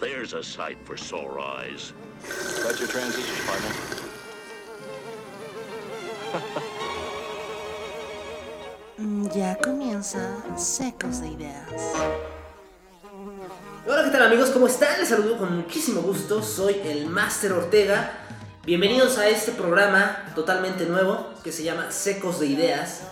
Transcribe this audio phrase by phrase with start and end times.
[0.00, 1.92] there's a sight for sore eyes.
[2.62, 4.00] Got your transistors, partner.
[8.98, 10.18] Mm, Ya comienza
[10.56, 11.64] Secos de Ideas.
[13.86, 14.50] Hola, ¿qué tal amigos?
[14.50, 14.98] ¿Cómo están?
[15.00, 16.42] Les saludo con muchísimo gusto.
[16.42, 18.12] Soy el Master Ortega.
[18.64, 23.02] Bienvenidos a este programa totalmente nuevo que se llama Secos de Ideas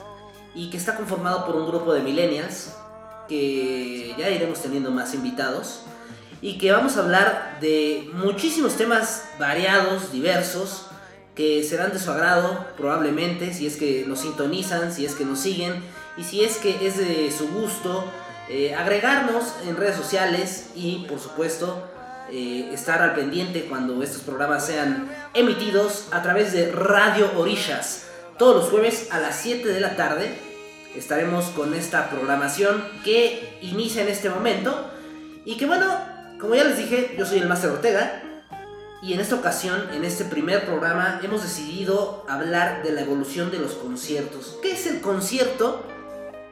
[0.55, 2.75] y que está conformado por un grupo de millennials
[3.29, 5.83] que ya iremos teniendo más invitados
[6.41, 10.87] y que vamos a hablar de muchísimos temas variados, diversos,
[11.35, 15.39] que serán de su agrado probablemente si es que nos sintonizan, si es que nos
[15.39, 15.75] siguen
[16.17, 18.05] y si es que es de su gusto
[18.49, 21.87] eh, agregarnos en redes sociales y por supuesto
[22.33, 28.07] eh, estar al pendiente cuando estos programas sean emitidos a través de Radio Orillas.
[28.37, 30.37] Todos los jueves a las 7 de la tarde
[30.97, 34.91] estaremos con esta programación que inicia en este momento
[35.45, 38.23] y que bueno, como ya les dije, yo soy el Master Ortega
[39.03, 43.59] y en esta ocasión, en este primer programa, hemos decidido hablar de la evolución de
[43.59, 44.59] los conciertos.
[44.61, 45.85] ¿Qué es el concierto?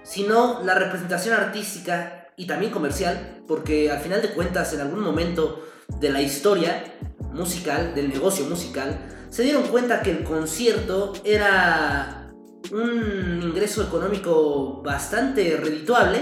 [0.05, 5.67] Sino la representación artística y también comercial, porque al final de cuentas, en algún momento
[5.99, 6.85] de la historia
[7.33, 8.99] musical, del negocio musical,
[9.31, 12.33] se dieron cuenta que el concierto era
[12.73, 16.21] un ingreso económico bastante redituable,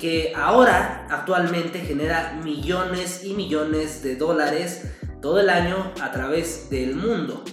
[0.00, 6.94] que ahora actualmente genera millones y millones de dólares todo el año a través del
[6.94, 7.44] mundo.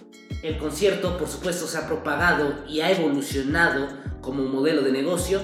[0.44, 3.88] El concierto, por supuesto, se ha propagado y ha evolucionado
[4.22, 5.42] como modelo de negocio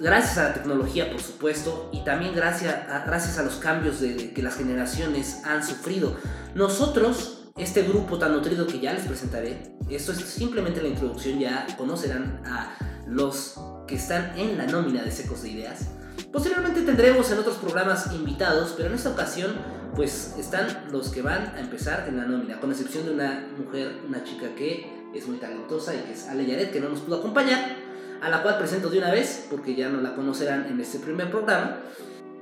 [0.00, 4.42] gracias a la tecnología, por supuesto, y también gracias a, gracias a los cambios que
[4.42, 6.16] las generaciones han sufrido.
[6.54, 11.66] Nosotros, este grupo tan nutrido que ya les presentaré, esto es simplemente la introducción, ya
[11.76, 12.76] conocerán a
[13.06, 15.88] los que están en la nómina de Secos de Ideas.
[16.32, 19.54] Posteriormente tendremos en otros programas invitados, pero en esta ocasión
[19.94, 24.00] pues están los que van a empezar en la nómina, con excepción de una mujer,
[24.06, 27.16] una chica que es muy talentosa y que es Ale Yaret, que no nos pudo
[27.16, 27.76] acompañar,
[28.20, 31.30] a la cual presento de una vez, porque ya no la conocerán en este primer
[31.30, 31.78] programa.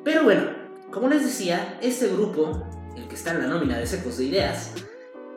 [0.04, 0.42] Pero bueno,
[0.90, 4.72] como les decía, este grupo, el que está en la nómina de Secos de Ideas,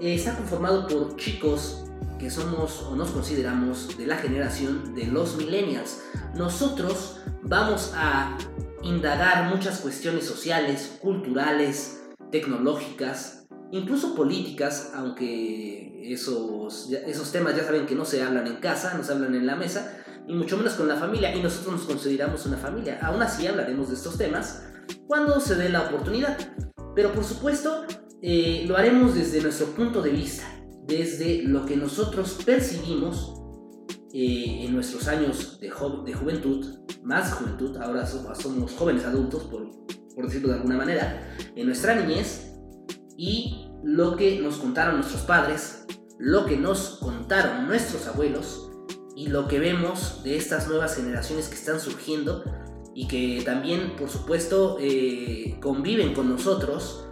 [0.02, 1.86] eh, está conformado por chicos
[2.22, 6.04] que somos o nos consideramos de la generación de los millennials.
[6.36, 8.38] Nosotros vamos a
[8.84, 17.96] indagar muchas cuestiones sociales, culturales, tecnológicas, incluso políticas, aunque esos, esos temas ya saben que
[17.96, 20.88] no se hablan en casa, no se hablan en la mesa, y mucho menos con
[20.88, 23.00] la familia, y nosotros nos consideramos una familia.
[23.02, 24.64] Aún así hablaremos de estos temas
[25.08, 26.38] cuando se dé la oportunidad.
[26.96, 27.86] Pero por supuesto,
[28.22, 30.44] eh, lo haremos desde nuestro punto de vista,
[30.88, 33.42] desde lo que nosotros percibimos
[34.14, 39.70] eh, en nuestros años de, juventud, más juventud, ahora somos jóvenes adultos, por,
[40.16, 42.54] por decirlo de alguna manera, en nuestra niñez,
[43.18, 45.86] y lo que nos contaron nuestros padres,
[46.20, 48.72] lo que nos contaron nuestros abuelos,
[49.16, 52.44] y lo que vemos de estas nuevas generaciones que están surgiendo
[52.96, 57.08] y que también, por supuesto, eh, conviven con nosotros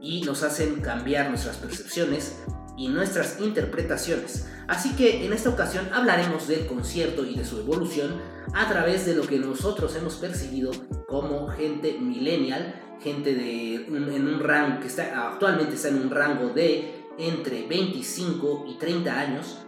[0.00, 2.42] y nos hacen cambiar nuestras percepciones
[2.76, 4.46] y nuestras interpretaciones.
[4.66, 8.20] Así que en esta ocasión hablaremos del concierto y de su evolución
[8.54, 10.72] a través de lo que nosotros hemos percibido
[11.06, 16.48] como gente millennial, gente de en un rango que está actualmente está en un rango
[16.50, 19.58] de entre 25 y 30 años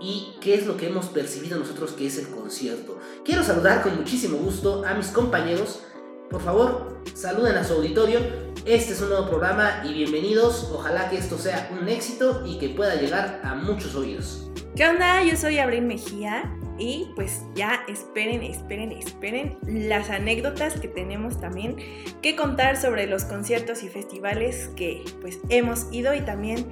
[0.00, 2.98] y qué es lo que hemos percibido nosotros que es el concierto.
[3.24, 5.82] Quiero saludar con muchísimo gusto a mis compañeros.
[6.30, 8.20] Por favor, saluden a su auditorio.
[8.66, 10.70] Este es un nuevo programa y bienvenidos.
[10.74, 14.50] Ojalá que esto sea un éxito y que pueda llegar a muchos oídos.
[14.76, 15.22] ¿Qué onda?
[15.22, 21.76] Yo soy Abril Mejía y pues ya esperen, esperen, esperen las anécdotas que tenemos también
[22.20, 26.68] que contar sobre los conciertos y festivales que pues hemos ido y también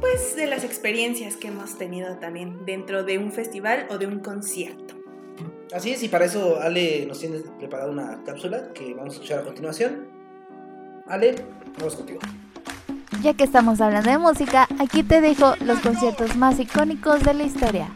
[0.00, 4.20] pues de las experiencias que hemos tenido también dentro de un festival o de un
[4.20, 4.99] concierto.
[5.72, 9.38] Así es, y para eso Ale nos tiene preparada una cápsula que vamos a escuchar
[9.40, 10.08] a continuación.
[11.06, 11.44] Ale,
[11.78, 12.20] vamos contigo.
[13.22, 17.44] Ya que estamos hablando de música, aquí te dejo los conciertos más icónicos de la
[17.44, 17.88] historia.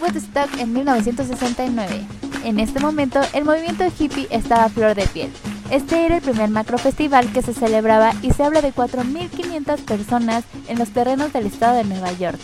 [0.00, 2.06] Woodstock en 1969.
[2.44, 5.30] En este momento, el movimiento hippie estaba a flor de piel.
[5.70, 10.44] Este era el primer macro festival que se celebraba y se habla de 4.500 personas
[10.68, 12.40] en los terrenos del estado de Nueva York.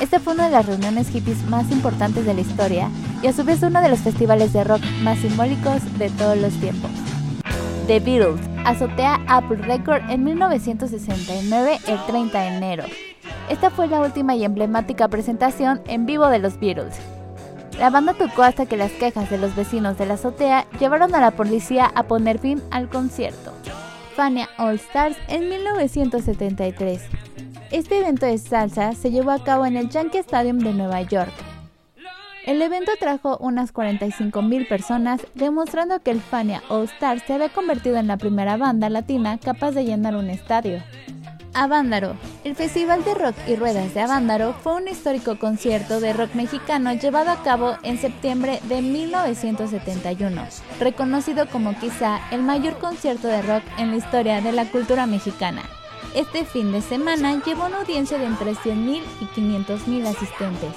[0.00, 2.88] Este fue una de las reuniones hippies más importantes de la historia
[3.22, 6.54] y a su vez uno de los festivales de rock más simbólicos de todos los
[6.54, 6.90] tiempos.
[7.86, 12.84] The Beatles azotea Apple Record en 1969 el 30 de enero.
[13.50, 16.94] Esta fue la última y emblemática presentación en vivo de los Beatles.
[17.78, 21.20] La banda tocó hasta que las quejas de los vecinos de la azotea llevaron a
[21.20, 23.52] la policía a poner fin al concierto.
[24.16, 27.02] Fania All Stars en 1973.
[27.70, 31.32] Este evento de salsa se llevó a cabo en el Yankee Stadium de Nueva York.
[32.44, 37.98] El evento atrajo unas 45.000 personas, demostrando que el Fania All Stars se había convertido
[37.98, 40.82] en la primera banda latina capaz de llenar un estadio.
[41.54, 42.16] Avándaro.
[42.42, 46.92] El Festival de Rock y Ruedas de Avándaro fue un histórico concierto de rock mexicano
[46.94, 50.42] llevado a cabo en septiembre de 1971,
[50.80, 55.62] reconocido como quizá el mayor concierto de rock en la historia de la cultura mexicana.
[56.14, 60.72] Este fin de semana llevó una audiencia de entre 100.000 y 500.000 asistentes.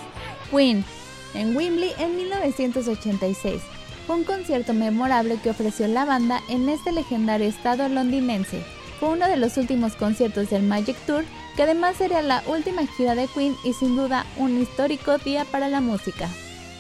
[0.52, 0.86] Queen,
[1.34, 3.62] en Wembley en 1986.
[4.06, 8.64] Fue un concierto memorable que ofreció la banda en este legendario estado londinense.
[9.00, 11.26] Fue uno de los últimos conciertos del Magic Tour,
[11.56, 15.68] que además sería la última gira de Queen y sin duda un histórico día para
[15.68, 16.30] la música.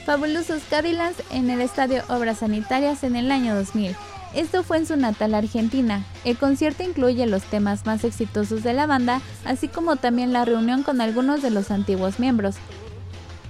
[0.05, 3.95] Fabulosos Cadillacs en el Estadio Obras Sanitarias en el año 2000.
[4.33, 6.03] Esto fue en su natal Argentina.
[6.25, 10.83] El concierto incluye los temas más exitosos de la banda, así como también la reunión
[10.83, 12.55] con algunos de los antiguos miembros.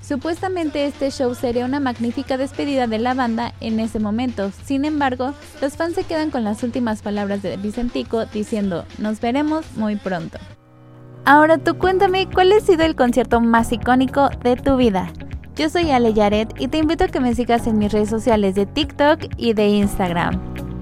[0.01, 5.33] Supuestamente este show sería una magnífica despedida de la banda en ese momento, sin embargo,
[5.61, 10.39] los fans se quedan con las últimas palabras de Vicentico diciendo, nos veremos muy pronto.
[11.23, 15.09] Ahora tú cuéntame cuál ha sido el concierto más icónico de tu vida.
[15.55, 18.55] Yo soy Ale Yaret y te invito a que me sigas en mis redes sociales
[18.55, 20.72] de TikTok y de Instagram.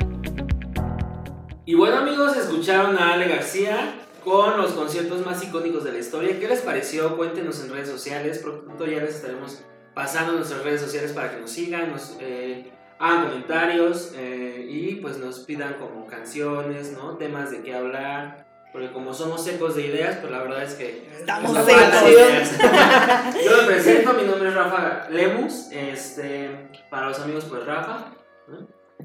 [1.72, 3.96] Y bueno amigos, escucharon a Ale García
[4.26, 6.38] con los conciertos más icónicos de la historia.
[6.38, 7.16] ¿Qué les pareció?
[7.16, 8.40] Cuéntenos en redes sociales.
[8.40, 9.64] Pronto ya les estaremos
[9.94, 12.70] pasando nuestras redes sociales para que nos sigan, nos eh,
[13.00, 17.16] hagan comentarios eh, y pues nos pidan como canciones, ¿no?
[17.16, 18.46] Temas de qué hablar.
[18.74, 21.08] Porque como somos secos de ideas, pues la verdad es que...
[21.20, 21.84] Estamos secos.
[23.46, 25.70] Yo me presento, mi nombre es Rafa Lemus.
[25.72, 28.12] Este, para los amigos, pues Rafa.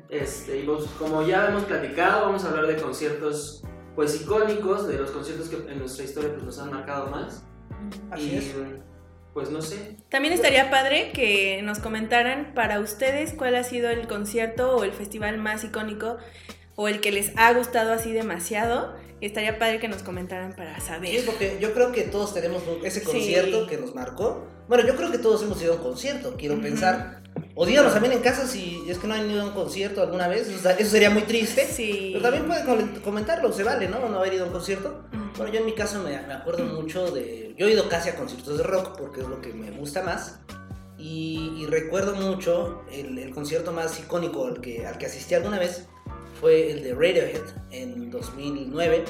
[0.08, 3.62] Este, y pues, como ya hemos platicado, vamos a hablar de conciertos
[3.94, 7.42] pues icónicos, de los conciertos que en nuestra historia pues, nos han marcado más.
[8.10, 8.54] Así y es.
[9.32, 9.96] pues no sé.
[10.10, 14.92] También estaría padre que nos comentaran para ustedes cuál ha sido el concierto o el
[14.92, 16.18] festival más icónico
[16.74, 18.94] o el que les ha gustado así demasiado.
[19.22, 21.24] Estaría padre que nos comentaran para Sí, saber.
[21.24, 23.06] porque yo creo que todos tenemos ese Sí.
[23.06, 24.46] concierto que nos marcó.
[24.68, 26.64] Bueno, yo creo que todos hemos ido a un concierto, quiero Ujú.
[26.64, 27.22] pensar.
[27.58, 30.28] O díganos también en casa si es que no han ido a un concierto alguna
[30.28, 30.46] vez.
[30.46, 31.66] Eso, eso sería muy triste.
[31.66, 32.10] Sí.
[32.12, 34.06] Pero también pueden com- comentarlo, se vale, ¿no?
[34.10, 35.04] No haber ido a un concierto.
[35.38, 37.54] Bueno, yo en mi caso me, me acuerdo mucho de...
[37.56, 40.40] Yo he ido casi a conciertos de rock porque es lo que me gusta más.
[40.98, 45.58] Y, y recuerdo mucho el, el concierto más icónico al que, al que asistí alguna
[45.58, 45.86] vez
[46.40, 49.04] fue el de Radiohead en 2009.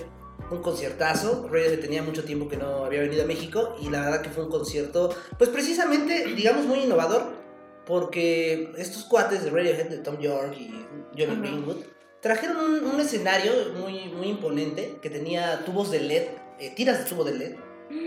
[0.52, 1.48] Un conciertazo.
[1.50, 4.44] Radiohead tenía mucho tiempo que no había venido a México y la verdad que fue
[4.44, 7.44] un concierto, pues precisamente, digamos, muy innovador.
[7.86, 10.70] Porque estos cuates de Radiohead, de Tom York y
[11.18, 11.36] Johnny.
[11.40, 11.76] Greenwood,
[12.20, 16.22] trajeron un, un escenario muy, muy imponente que tenía tubos de LED,
[16.58, 17.54] eh, tiras de tubo de LED,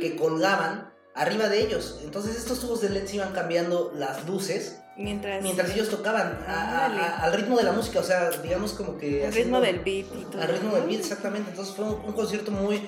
[0.02, 2.02] que colgaban arriba de ellos.
[2.04, 6.86] Entonces estos tubos de LED se iban cambiando las luces Mientras, mientras ellos tocaban a-
[6.88, 9.26] a- al ritmo de la música, o sea, digamos como que...
[9.26, 10.42] haciendo- ritmo del beat y todo.
[10.42, 11.52] Al ritmo del beat, exactamente.
[11.52, 12.82] Entonces fue un, un concierto muy,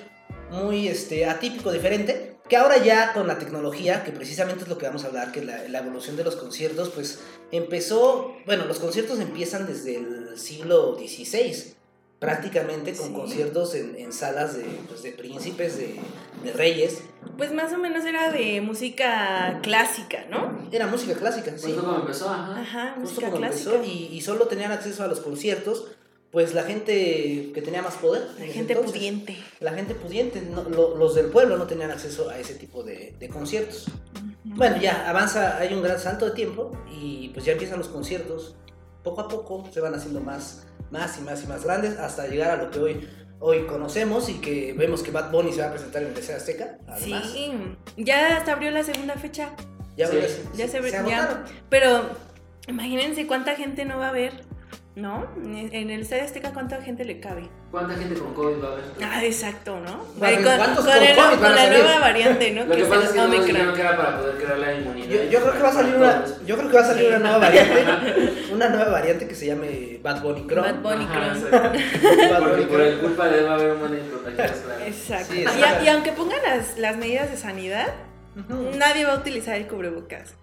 [0.50, 2.31] muy este, atípico, diferente.
[2.52, 5.42] Que ahora ya con la tecnología, que precisamente es lo que vamos a hablar, que
[5.42, 7.20] la, la evolución de los conciertos, pues
[7.50, 11.76] empezó, bueno, los conciertos empiezan desde el siglo XVI,
[12.20, 13.14] prácticamente con Sí.
[13.14, 15.96] conciertos en, en salas de, pues, de príncipes, de,
[16.44, 17.02] de reyes.
[17.38, 20.68] Pues más o menos era de música clásica, ¿no?
[20.74, 21.72] Era música clásica, Pues sí.
[21.72, 22.60] fue como empezó, ajá.
[22.60, 23.76] Ajá, Justo música clásica.
[23.76, 25.86] empezó y, y solo tenían acceso a los conciertos,
[26.32, 28.24] pues la gente que tenía más poder.
[28.40, 28.92] La gente entonces.
[28.94, 29.38] pudiente.
[29.60, 33.14] la gente pudiente, no- lo- los del pueblo no tenían acceso a ese tipo de,
[33.20, 33.86] de conciertos.
[34.44, 38.56] Bueno, ya avanza, hay un gran salto de tiempo y pues ya empiezan los conciertos.
[39.04, 42.52] Poco a poco se van haciendo más, más y más y más grandes hasta llegar
[42.52, 43.10] a lo que hoy,
[43.40, 46.38] hoy conocemos y que vemos que Bad Bunny se va a presentar en el Deseo
[46.38, 46.78] Azteca.
[46.88, 47.52] Además, Sí,
[47.98, 49.50] ya hasta abrió la segunda fecha.
[49.98, 50.16] ya, Sí.
[50.18, 51.00] ves, Ya se ve- ya.
[51.02, 51.44] agotaron.
[51.70, 52.10] Pero
[52.68, 54.44] imagínense cuánta gente no va a ver,
[54.96, 55.26] ¿no?
[55.46, 57.48] En el Estadio Azteca, ¿cuánta gente le cabe?
[57.72, 58.84] ¿Cuánta gente con COVID va a haber?
[59.02, 60.04] Ah, exacto, ¿no?
[60.18, 61.80] Bueno, con, ¿cuántos con con el- COVID con la salir?
[61.84, 62.66] nueva variante, ¿no?
[62.66, 63.46] Lo que es pasa el es que Omicron.
[63.48, 65.08] dijeron que era para poder crear la inmunidad.
[65.08, 67.08] Yo, yo creo que va a salir una, yo creo que va a salir Sí.
[67.08, 67.86] una nueva variante,
[68.52, 70.72] una nueva variante que se llame Bad Bunny Chrome.
[70.74, 72.64] Bad Bunny Ajá, Chrome.
[72.70, 74.44] por el culpa de él va a haber un montón de.
[74.88, 75.34] Exacto.
[75.34, 75.66] Sí, y, exacto.
[75.80, 77.88] a- y aunque pongan las, las medidas de sanidad,
[78.78, 80.34] nadie va a utilizar el cubrebocas.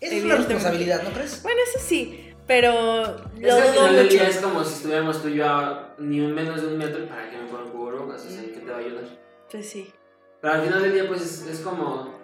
[0.00, 1.42] Esa es una responsabilidad, ¿no crees?
[1.42, 4.16] Bueno, eso sí, pero Es lo que al dudo final del mucho.
[4.16, 7.06] día es como si estuviéramos tú y yo a ni un menos de un metro
[7.08, 9.04] para que me ponga un cubrebocas, o sea, ¿qué te va a ayudar?
[9.50, 9.92] Pues sí.
[10.40, 12.18] Pero al final del día, pues es, es como.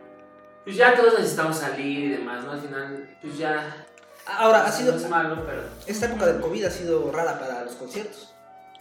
[0.64, 2.52] Pues ya todos necesitamos salir y demás, ¿no?
[2.52, 3.86] Al final, pues ya.
[4.26, 5.62] Ahora, ha no sido, es malo, pero.
[5.86, 8.30] esta época del COVID ha sido rara para los conciertos.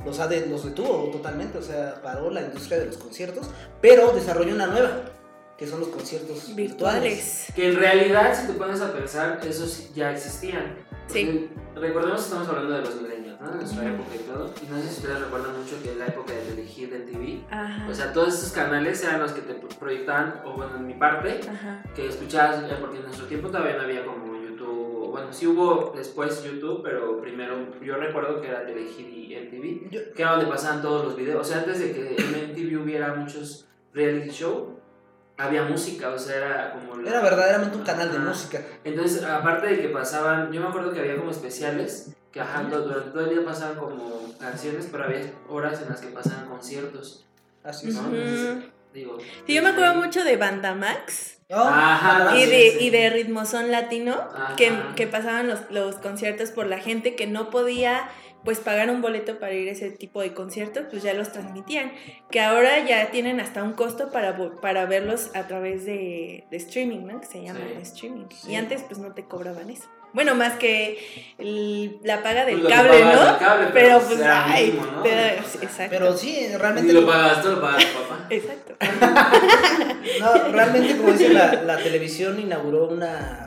[0.06, 3.48] los, ha de- los detuvo totalmente, o sea, paró la industria de los conciertos,
[3.82, 5.02] pero desarrolló una nueva,
[5.58, 7.02] que son los conciertos virtuales.
[7.04, 7.46] Virtuales.
[7.56, 10.76] Que en realidad, si te pones a pensar, esos ya existían.
[11.14, 11.50] Sí.
[11.76, 13.50] Recordemos que estamos hablando de los milenios, ¿no?
[13.52, 14.54] De nuestra época y todo.
[14.64, 17.88] Y no sé si ustedes recuerdan mucho que la época de Telehit en TV, Ajá.
[17.90, 21.40] o sea, todos esos canales eran los que te proyectaban, o bueno, en mi parte,
[21.50, 21.84] Ajá.
[21.96, 25.94] que escuchabas, eh, porque en nuestro tiempo todavía no había como YouTube, bueno, sí hubo
[25.96, 30.46] después YouTube, pero primero yo recuerdo que era Telehit y MTV, Yo- que era donde
[30.48, 31.42] pasaban todos los videos.
[31.42, 34.80] O sea, antes de que en MTV hubiera muchos reality show,
[35.38, 36.96] había música, o sea, era como...
[37.02, 38.28] la- Era verdaderamente un canal de Ajá.
[38.28, 38.62] música.
[38.84, 43.10] Entonces, aparte de que pasaban, yo me acuerdo que había como especiales, que ajá, durante
[43.12, 47.26] todo el día pasaban como canciones, pero había horas en las que pasaban conciertos,
[47.64, 47.96] Así es.
[47.96, 48.02] ¿no?
[48.02, 48.16] Ujú.
[48.16, 49.18] Entonces, digo...
[49.48, 53.70] Sí, yo me acuerdo mucho de Banda Max Oh, Ajá, y de, y de Ritmozón
[53.70, 54.56] Latino, Ajá.
[54.56, 58.10] que, que pasaban los, los conciertos por la gente que no podía
[58.44, 61.92] pues pagar un boleto para ir a ese tipo de conciertos, pues ya los transmitían.
[62.30, 67.06] Que ahora ya tienen hasta un costo para, para verlos a través de, de streaming,
[67.06, 67.22] ¿no?
[67.22, 67.82] Que se llama Sí.
[67.82, 68.26] streaming.
[68.30, 68.52] Sí.
[68.52, 69.86] Y antes pues no te cobraban eso.
[70.14, 71.00] Bueno, más que
[71.40, 73.10] el- la paga del Pues cable, ¿no?
[73.26, 75.02] del cable, pero pero pues, era ay, ¿no?
[75.02, 75.88] te da- exacto.
[75.90, 76.94] Pero sí, Y realmente...
[76.94, 78.26] lo pagas, tú lo pagas, papá.
[78.30, 78.76] Exacto.
[80.20, 83.43] No, realmente, como dice, la, la televisión inauguró una,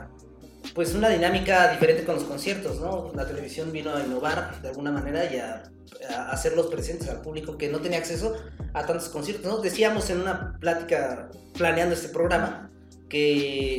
[0.76, 3.10] pues una dinámica diferente con los conciertos, ¿no?
[3.14, 5.64] La televisión vino a innovar de alguna manera y a,
[6.10, 8.36] a hacerlos presentes al público que no tenía acceso
[8.74, 9.58] a tantos conciertos, ¿no?
[9.62, 12.70] Decíamos en una plática planeando este programa
[13.08, 13.78] que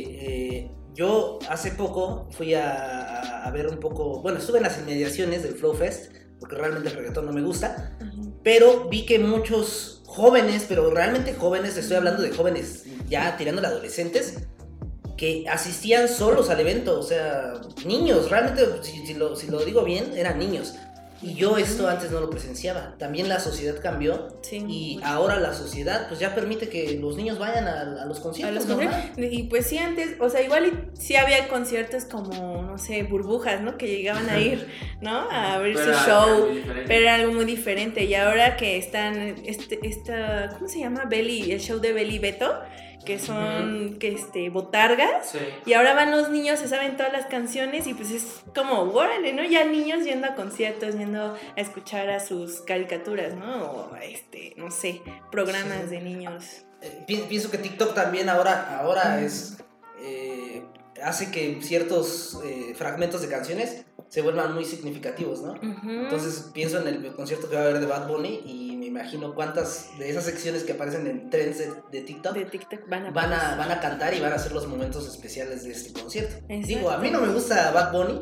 [0.66, 4.78] eh, yo hace poco fui a, a- a ver un poco, bueno, estuve en las
[4.78, 7.96] inmediaciones del Flow Fest, porque realmente el reggaetón no me gusta,
[8.42, 13.68] pero vi que muchos jóvenes, pero realmente jóvenes, estoy hablando de jóvenes ya tirando de
[13.68, 14.48] adolescentes,
[15.18, 17.52] que asistían solos al evento, o sea,
[17.84, 20.74] niños, realmente, si, si lo, si lo digo bien, eran niños.
[21.20, 22.94] Y yo esto antes no lo presenciaba.
[22.96, 24.64] También la sociedad cambió Sí.
[24.68, 28.22] y ahora la sociedad pues ya permite que los niños vayan a, a los A
[28.22, 28.54] conciertos.
[28.54, 28.88] los normal.
[29.08, 29.24] conciertos.
[29.36, 33.76] Y pues sí, antes, o sea, igual sí había conciertos como, no sé, burbujas, ¿no?
[33.76, 34.68] Que llegaban a ir,
[35.00, 35.28] ¿no?
[35.28, 36.46] A abrir Pero su era show.
[36.46, 36.84] muy diferente.
[36.86, 38.04] Pero era algo muy diferente.
[38.04, 41.06] Y ahora que están, este, esta, ¿cómo se llama?
[41.06, 42.54] Belly, el show de Belly Beto,
[43.04, 45.30] que son, que este, botargas.
[45.30, 45.38] Sí.
[45.66, 49.32] Y ahora van los niños, se saben todas las canciones y pues es como, órale,
[49.32, 49.42] ¿no?
[49.44, 53.64] Ya niños yendo a conciertos, yendo a escuchar a sus caricaturas, ¿no?
[53.64, 55.00] O este, no sé,
[55.30, 55.90] programas Sí.
[55.90, 56.44] de niños.
[56.82, 59.56] Eh, pi- pienso que TikTok también ahora, ahora es
[60.02, 60.62] eh,
[61.02, 65.54] hace que ciertos eh, fragmentos de canciones se vuelvan muy significativos, ¿no?
[65.62, 69.34] Entonces pienso en el concierto que va a haber de Bad Bunny y me imagino
[69.34, 73.10] cuántas de esas secciones que aparecen en trends de, de TikTok de TikTok van a
[73.10, 76.36] van a, van a cantar y van a ser los momentos especiales de este concierto.
[76.48, 76.66] Exacto.
[76.66, 78.20] Digo, a mí no me gusta Bad Bunny,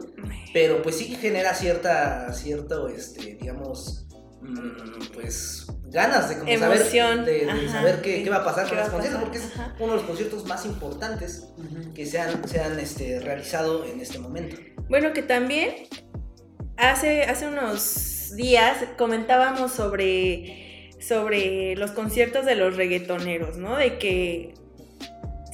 [0.53, 4.07] pero pues sí genera cierta, cierto, este, digamos,
[4.43, 5.66] mm, pues
[5.97, 8.91] ganas de como Emoción, saber, de, saber qué, qué va a pasar con va ese
[8.91, 9.75] a concierto, pasar, porque es ajá.
[9.79, 11.49] uno de los conciertos más importantes
[11.95, 14.57] que se han, se han este, realizado en este momento.
[14.91, 15.71] Bueno, que también
[16.77, 23.77] hace, hace unos días comentábamos sobre, sobre los conciertos de los reggaetoneros, ¿no?
[23.77, 24.53] De que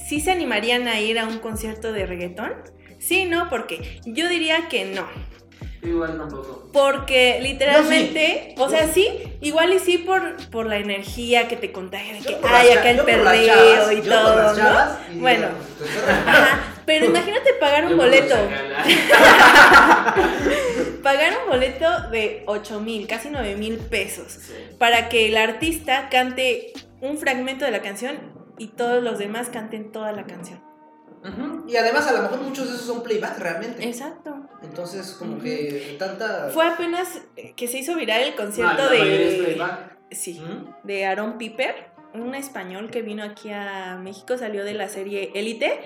[0.05, 2.51] sí se animarían a ir a un concierto de reggaetón.
[2.99, 3.49] Sí, ¿no?
[3.49, 5.07] Porque yo diría que no.
[5.83, 6.69] Igual tampoco.
[6.71, 9.07] Porque literalmente, o sea, sí,
[9.41, 13.01] igual y sí por, por la energía que te contagia de que hay acá el
[13.01, 14.97] perreo chavas, y yo todo, ¿no?
[15.13, 15.47] y Bueno,
[16.27, 18.35] ajá, pero imagínate pagar un boleto.
[21.03, 24.53] Pagar un boleto de 8 mil, casi 9 mil pesos, Sí.
[24.79, 26.71] para que el artista cante
[27.01, 28.15] un fragmento de la canción
[28.57, 30.61] y todos los demás canten toda la canción.
[31.25, 33.83] Ujú, Y además a lo mejor muchos de esos son playback realmente.
[33.85, 34.42] Exacto.
[34.63, 36.49] Entonces como que tanta...
[36.53, 37.21] Fue apenas
[37.55, 39.61] que se hizo viral el Ah, concierto es de...
[40.11, 40.41] Sí,
[40.83, 45.79] de Aaron Piper, un español que vino aquí a México, salió de la serie Élite,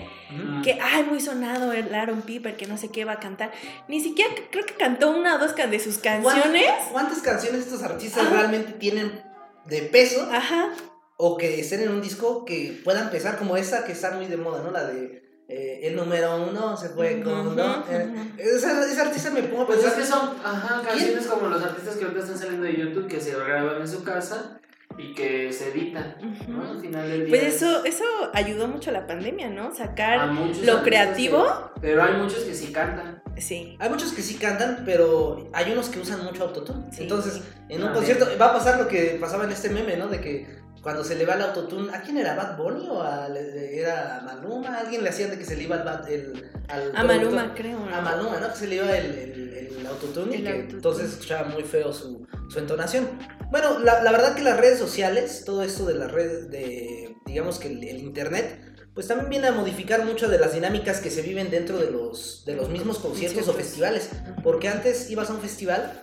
[0.63, 3.51] que, ay, muy sonado el Aaron Piper, que no sé qué va a cantar.
[3.87, 6.63] Ni siquiera, creo que cantó una o dos de sus canciones.
[6.65, 9.23] ¿Cuántas, cuántas canciones estos artistas realmente tienen
[9.65, 10.69] de peso Ajá,
[11.17, 14.37] o que estén en un disco que puedan pesar como esa que está muy de
[14.37, 14.71] moda, ¿no?
[14.71, 17.55] La de eh, el número uno se fue con...
[17.55, 17.83] ¿no?
[17.89, 20.01] Eh, esa, esa artista me pongo a Pues es pensar...
[20.01, 23.31] que son ajá, canciones como los artistas que ahorita están saliendo de YouTube que se
[23.33, 24.59] graban en su casa
[24.97, 26.15] y que se editan,
[26.47, 26.71] ¿no?
[26.71, 27.29] Al final del día.
[27.29, 29.73] Pues es- eso, eso ayudó mucho a la pandemia, ¿no?
[29.75, 31.45] Sacar lo creativo.
[31.75, 33.21] que- pero hay muchos que sí cantan.
[33.37, 33.77] Sí.
[33.79, 36.91] Hay muchos que sí cantan, pero hay unos que usan mucho autotune.
[36.91, 37.03] Sí.
[37.03, 40.07] Entonces, en un concierto va a pasar lo que pasaba en este meme, ¿no?
[40.07, 40.47] De que
[40.87, 42.33] cuando se le va el autotune, ¿a quién era?
[42.33, 44.69] ¿Bad Bunny o a, era a Maluma?
[44.69, 45.75] ¿A alguien le hacían de que se le iba
[46.07, 47.77] el, el al A Maluma, creo.
[47.77, 47.93] ¿no?
[47.93, 48.47] A Maluma, ¿no?
[48.53, 50.75] Que se le iba el, el, el autotune y que autotune.
[50.75, 53.09] entonces escuchaba muy feo su, su entonación.
[53.51, 57.59] Bueno, la, la verdad que las redes sociales, todo esto de las redes, de, digamos
[57.59, 58.57] que el, el internet,
[58.93, 62.45] pues también viene a modificar muchas de las dinámicas que se viven dentro de los,
[62.45, 64.07] de los mismos conciertos o festivales.
[64.41, 66.01] Porque antes ibas a un festival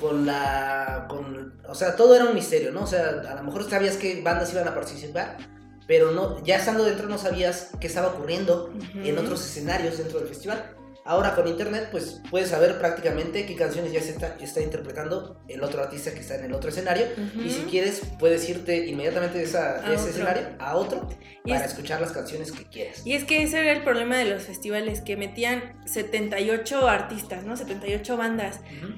[0.00, 1.06] con la.
[1.08, 2.82] Con, o sea, todo era un misterio, ¿no?
[2.82, 5.36] O sea, a lo mejor sabías qué bandas iban a participar,
[5.86, 10.28] pero no, ya estando dentro no sabías qué estaba ocurriendo en otros escenarios dentro del
[10.28, 10.74] festival.
[11.06, 15.64] Ahora con internet, pues puedes saber prácticamente qué canciones ya se está, está interpretando el
[15.64, 17.06] otro artista que está en el otro escenario.
[17.42, 21.08] Y si quieres, puedes irte inmediatamente de, esa, de ese escenario a otro
[21.44, 23.04] Y para es- escuchar las canciones que quieras.
[23.04, 27.56] Y es que ese era el problema de los festivales, que metían 78 artistas, ¿no?
[27.56, 28.60] 78 bandas.
[28.78, 28.92] Ujú.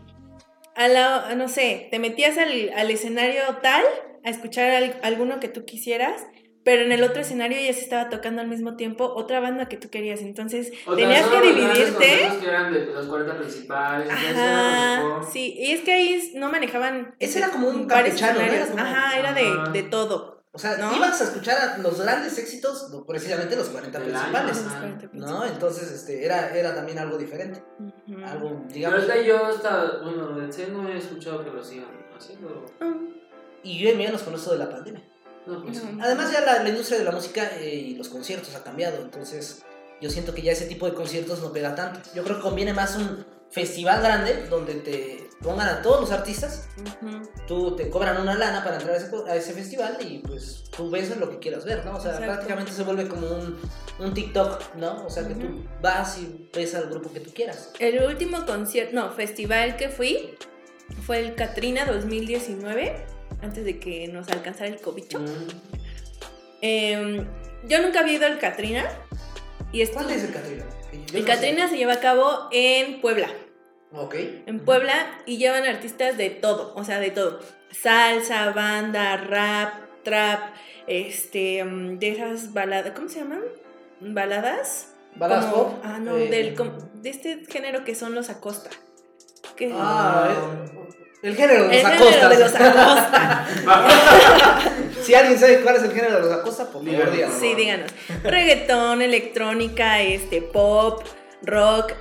[0.74, 3.84] A la, no sé, te metías al, al escenario tal
[4.24, 6.24] a escuchar al- alguno que tú quisieras,
[6.64, 9.76] pero en el otro escenario ya se estaba tocando al mismo tiempo otra banda que
[9.76, 10.20] tú querías.
[10.22, 12.28] Entonces O tenías que dividirte.
[12.40, 14.08] que eran de los 40 principales.
[14.10, 18.46] Ajá, sí, y es que ahí no manejaban Ese era como un campechano, ¿no?
[18.46, 18.68] escenarios.
[18.68, 20.41] Era como- Ajá, era de, de todo.
[20.54, 20.94] O sea, ¿No?
[20.94, 24.58] ibas a escuchar a los grandes éxitos, precisamente los 40 Del año, principales.
[24.98, 25.46] 40 ¿No?
[25.46, 27.64] Entonces, este, era, era también algo diferente.
[28.26, 28.98] Algo, Pero digamos.
[29.00, 32.66] ahorita yo hasta, bueno, de C no he escuchado que lo sigan haciendo.
[32.80, 33.06] Mm,
[33.62, 35.02] Y yo menos con esto de la pandemia.
[35.46, 36.04] No, pues, No.
[36.04, 39.00] Además, ya la, la industria de la música eh, y los conciertos ha cambiado.
[39.00, 39.62] Entonces,
[40.02, 42.00] yo siento que ya ese tipo de conciertos no pega tanto.
[42.14, 46.68] Yo creo que conviene más un festival grande donde te pongan a todos los artistas.
[47.46, 50.90] Tú te cobran una lana para entrar a ese, a ese festival y pues tú
[50.90, 51.96] ves lo que quieras ver, ¿no?
[51.96, 52.32] O sea, Exacto.
[52.32, 53.58] prácticamente se vuelve como un,
[53.98, 55.04] un TikTok, ¿no?
[55.04, 57.72] O sea, que tú vas y ves al grupo que tú quieras.
[57.78, 60.34] El último concierto, no, festival que fui
[61.06, 63.06] fue el Katrina 2019,
[63.40, 65.18] antes de que nos alcanzara el cobicho.
[65.18, 65.72] mm,
[66.62, 67.26] Em,
[67.66, 68.84] yo nunca había ido al Katrina.
[69.72, 71.24] Y ¿Cuál es el yo el no sé.
[71.24, 73.28] Katrina se lleva a cabo en Puebla.
[73.94, 74.14] Ok.
[74.46, 74.94] En Puebla
[75.26, 77.40] y llevan artistas de todo, o sea, de todo.
[77.70, 80.54] Salsa, banda, rap, trap,
[80.86, 83.40] este, mm, de esas baladas, ¿cómo se llaman?
[84.00, 84.88] ¿Baladas?
[85.16, 85.80] ¿Baladas Como- pop?
[85.84, 88.70] Ah, no, Eh, del, com- de este género que son los Acosta.
[89.74, 90.88] Ah, eh,
[91.22, 92.28] el género de el los género Acosta.
[92.30, 93.46] de los Acosta.
[95.02, 97.36] si alguien sabe cuál es el género de los Acosta, por favor, díganos.
[97.38, 97.90] sí, díganos.
[98.24, 101.04] Reggaetón, electrónica, este, pop,
[101.42, 101.92] rock.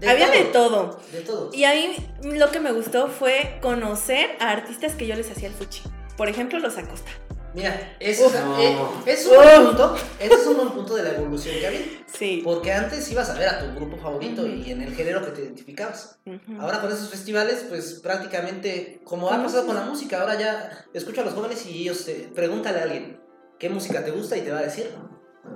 [0.00, 0.36] De Había todo.
[0.36, 1.00] de todo.
[1.12, 1.50] De todo.
[1.52, 1.96] Y a mí
[2.36, 5.82] lo que me gustó fue conocer a artistas que yo les hacía el fuchi.
[6.16, 7.10] Por ejemplo, los Acosta.
[7.54, 8.60] Mira, ese es, No.
[8.60, 9.96] eh, es un buen punto.
[10.20, 11.80] Ese es un buen punto de la evolución que había.
[12.12, 12.42] Sí.
[12.44, 14.50] Porque antes ibas a ver a tu grupo favorito Ujú.
[14.50, 16.18] y en el género que te identificabas.
[16.60, 21.22] Ahora con esos festivales, pues prácticamente, como ha pasado con la música, ahora ya escucho
[21.22, 23.20] a los jóvenes y ellos te pregúntale a alguien
[23.58, 24.90] qué música te gusta y te va a decir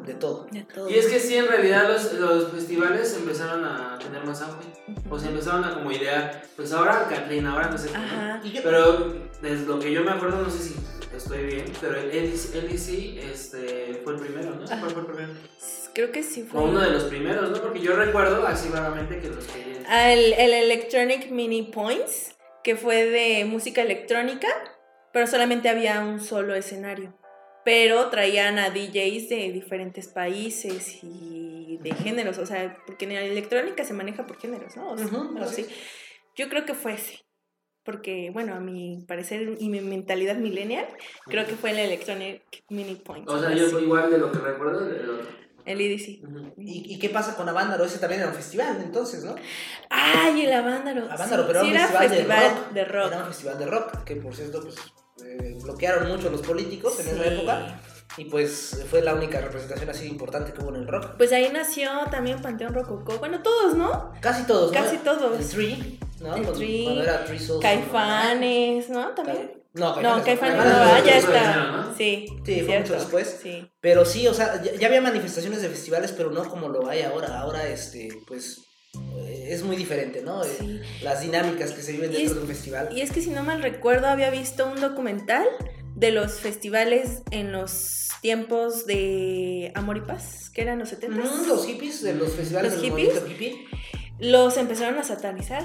[0.06, 0.46] de todo.
[0.50, 0.88] De todo.
[0.88, 4.66] Y es que sí, en realidad los, los festivales empezaron a tener más auge.
[5.08, 8.60] O sea, empezaron a como idear, pues ahora Katrina, ahora no sé qué.
[8.62, 10.74] Pero desde lo que yo me acuerdo, no sé si
[11.14, 14.64] estoy bien, pero el LDC, LDC, este, fue el primero, ¿no?
[14.64, 15.32] ¿Cuál fue el primero?
[15.92, 16.60] Creo que sí fue.
[16.60, 17.60] O uno de los primeros, ¿no?
[17.60, 19.84] Porque yo recuerdo así vagamente que los querían.
[19.88, 24.48] Ah, el, el Electronic Mini Points, que fue de música electrónica,
[25.12, 27.19] pero solamente había un solo escenario.
[27.64, 33.22] Pero traían a DJs de diferentes países y de géneros, o sea, porque en la
[33.22, 34.90] electrónica se maneja por géneros, ¿no?
[34.92, 35.06] O sea,
[35.42, 35.66] así así.
[36.36, 37.20] Yo creo que fue ese.
[37.82, 40.86] Porque, bueno, a mi parecer y mi mentalidad millennial,
[41.26, 43.30] creo que fue el Electronic Mini Points.
[43.32, 43.76] O sea, yo así.
[43.76, 45.28] igual de lo que recuerdo del otro.
[45.64, 46.24] El EDC.
[46.24, 46.54] Ujú.
[46.58, 47.84] ¿Y, y qué pasa con Avándaro?
[47.84, 49.34] Ese también era un festival, entonces, ¿no?
[49.90, 51.04] ¡Ay, el Avándaro!
[51.10, 52.70] Avándaro, Sí, pero sí, era un festival de, rock.
[52.72, 53.06] de rock.
[53.08, 54.76] Era un festival de rock, que por cierto, pues
[55.42, 57.80] eh, bloquearon mucho los políticos en esa época.
[58.16, 61.12] Y pues fue la única representación así importante que hubo en el rock.
[61.16, 63.18] Pues ahí nació también Panteón Rococó.
[63.18, 64.12] Bueno, todos, ¿no?
[64.20, 64.78] Casi todos, ¿no?
[64.78, 65.38] Casi todos.
[65.40, 66.26] El Tree, ¿no?
[66.34, 67.62] El cuando, Tree, cuando era Tree Souls.
[67.62, 69.08] Caifanes, ¿no?
[69.14, 69.52] También.
[69.74, 71.86] No, No, Caifanes no, ah, ya está.
[71.96, 72.90] Sí, Sí, fue cierto.
[72.90, 73.38] mucho después.
[73.40, 73.70] Sí.
[73.80, 77.02] Pero sí, o sea, ya, ya había manifestaciones de festivales, pero no como lo hay
[77.02, 77.38] ahora.
[77.38, 78.60] Ahora, este, pues,
[79.48, 80.44] es muy diferente, ¿no?
[80.44, 80.80] Eh, Sí.
[81.02, 82.88] Las dinámicas que se viven dentro es- de un festival.
[82.96, 85.44] Y es que si no mal recuerdo, había visto un documental
[85.96, 91.48] de los festivales en los tiempos de Amor y Paz, que eran los 70 Mm,
[91.48, 93.22] los hippies de los festivales ¿Los del hippies?
[93.28, 93.64] hippie.
[94.18, 95.64] los empezaron a satanizar.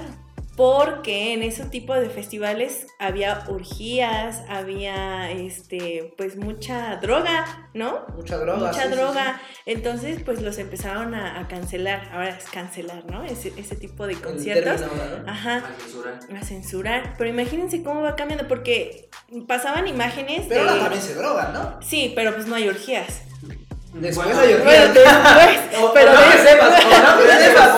[0.56, 8.06] Porque en ese tipo de festivales había orgías, había este, pues mucha droga, ¿no?
[8.16, 8.68] Mucha droga.
[8.68, 9.40] mucha sí, sí, droga.
[9.66, 12.08] Entonces, pues los empezaron a, a cancelar.
[12.10, 13.22] Ahora es cancelar, ¿no?
[13.24, 14.80] Ese, ese tipo de conciertos.
[14.80, 15.30] término ahora, ¿no?
[15.30, 15.56] Ajá.
[15.58, 16.18] A censurar.
[16.34, 17.14] A censurar.
[17.18, 19.10] Pero imagínense cómo va cambiando, porque
[19.46, 20.70] pasaban imágenes Pero de.
[20.70, 21.78] ahora también se drogan, ¿no?
[21.82, 23.20] Sí, pero pues no hay orgías.
[23.92, 24.94] Después Bueno, hay Bueno, orgías.
[24.94, 25.82] después.
[25.84, 27.76] O- pero no de- que sepas, o no que sepas.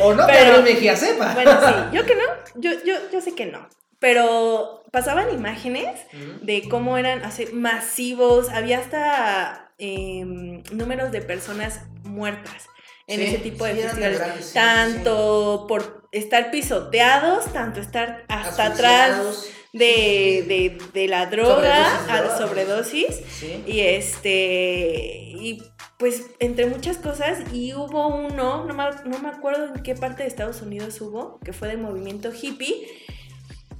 [0.00, 1.34] O no, Pero- pero Mejía sepa.
[1.34, 2.22] Bueno, sí, yo que no,
[2.56, 3.68] yo, yo, yo sé que no.
[3.98, 5.98] Pero pasaban imágenes
[6.42, 12.66] de cómo eran así, masivos, había hasta em, números de personas muertas
[13.08, 14.44] en Sí, ese tipo de sí, festivales.
[14.46, 22.10] sí, tanto por estar pisoteados, tanto estar hasta atrás de, de, de la droga, Sobredosis
[22.10, 23.20] a la sobredosis.
[23.66, 25.62] Y este, y
[25.98, 30.22] pues entre muchas cosas, y hubo uno, no me, no me acuerdo en qué parte
[30.22, 32.86] de Estados Unidos hubo, que fue del movimiento hippie,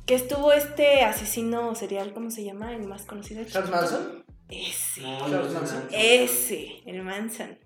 [0.07, 2.73] que estuvo este asesino serial, ¿cómo se llama?
[2.73, 3.45] El más conocido.
[3.45, 4.25] Charles Manson.
[4.49, 5.89] Ese, No, Charles Manson.
[5.93, 7.59] ese, el Manson.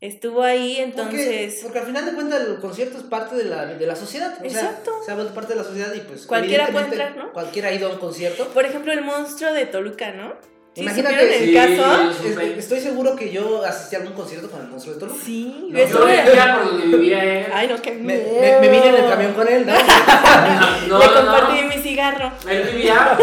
[0.00, 1.60] Estuvo ahí, entonces...
[1.62, 4.38] porque al final de cuentas el concierto es parte de la, de la sociedad.
[4.40, 4.92] O Exacto.
[4.96, 6.26] Sea, se ha vuelto parte de la sociedad y pues.
[6.26, 7.32] Cualquiera puede entrar, ¿no?
[7.34, 8.48] Cualquiera ha ido a un concierto.
[8.48, 10.36] Por ejemplo, el monstruo de Toluca, ¿no?
[10.72, 12.10] ¿Sí Imagínate, el sí, caso?
[12.40, 15.18] Es- estoy seguro que yo asistí a algún concierto con el monstruo de Toluca.
[15.24, 17.52] Sí, No, yo vivía por donde vivía él.
[17.52, 18.40] Ay, no, qué Me, miedo.
[18.40, 19.72] me, me vine en el camión con él, ¿no?
[20.88, 21.68] No, Le no, compartí no.
[21.68, 22.30] mi cigarro.
[22.48, 23.18] Él vivía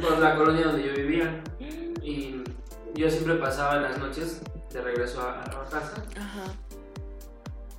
[0.00, 1.40] por la colonia donde yo vivía.
[2.02, 2.42] Y
[2.94, 4.40] yo siempre pasaba en las noches
[4.72, 6.52] de regreso a, a la casa, Ajá.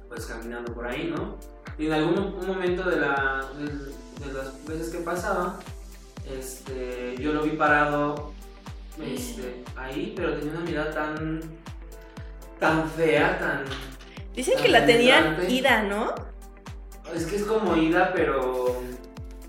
[0.08, 1.38] pues caminando por ahí, ¿no?
[1.78, 5.60] Y en algún un momento de, la, de, de las veces que pasaba,
[6.38, 8.32] este, yo lo vi parado
[9.04, 11.42] este, ahí, pero tenía una mirada tan,
[12.60, 13.64] tan fea, tan...
[14.36, 16.14] Dicen tan que la tenían ida, ¿no?
[17.14, 18.82] Es que es como ida, pero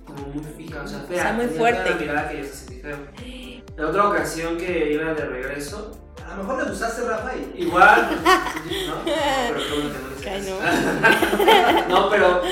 [0.07, 1.19] como muy fija, o sea, fea.
[1.19, 1.91] O sea, muy fuerte.
[1.91, 2.97] Una mirada que yo se sentí feo.
[3.77, 5.93] La otra ocasión que iba de regreso,
[6.27, 7.33] A lo mejor le gustaste, Rafa.
[7.37, 8.09] y- igual,
[8.89, 9.05] ¿no?
[9.05, 9.91] Pero qué bueno
[10.23, 12.43] que no le no, pero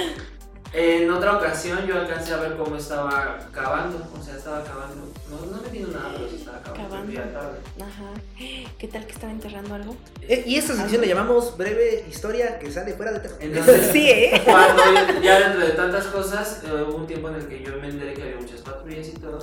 [0.72, 5.10] en otra ocasión yo alcancé a ver cómo estaba cavando, o sea, estaba cavando.
[5.30, 6.88] No, no me vino nada, pero sí estaba cavando.
[6.88, 7.12] Cavando.
[7.12, 7.58] Ya tarde.
[7.80, 8.10] Ajá.
[8.78, 9.96] ¿Qué tal que estaba enterrando algo?
[10.22, 13.34] Eh, y esta sección le llamamos breve historia que sale fuera de tema.
[13.40, 14.42] Entonces, Sí, ¿eh?
[14.44, 17.76] Cuando ya- ya dentro de tantas cosas, eh, hubo un tiempo en el que yo
[17.80, 19.38] me enteré que había muchas patrullas y todo.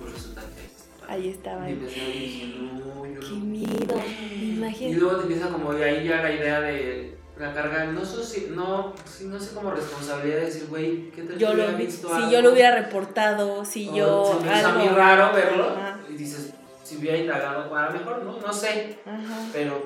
[0.00, 1.68] Pues resulta que Ahí estaba.
[1.68, 3.86] Y empecé a dije, no, yo Qué miedo.
[3.86, 4.02] puedo".
[4.58, 8.04] Me Y luego te empieza como de ahí ya la idea de la carga, no
[8.04, 12.08] sé, si- no, no sé como responsabilidad de decir, güey, ¿qué tal Yo lo visto
[12.08, 12.30] Si algo?
[12.30, 14.40] yo lo hubiera reportado, si O yo.
[14.44, 16.00] me hizo a mí algo- raro verlo Ajá.
[16.08, 19.46] y dices, si hubiera indagado, a lo mejor no, no sé, Ajá.
[19.52, 19.82] pero.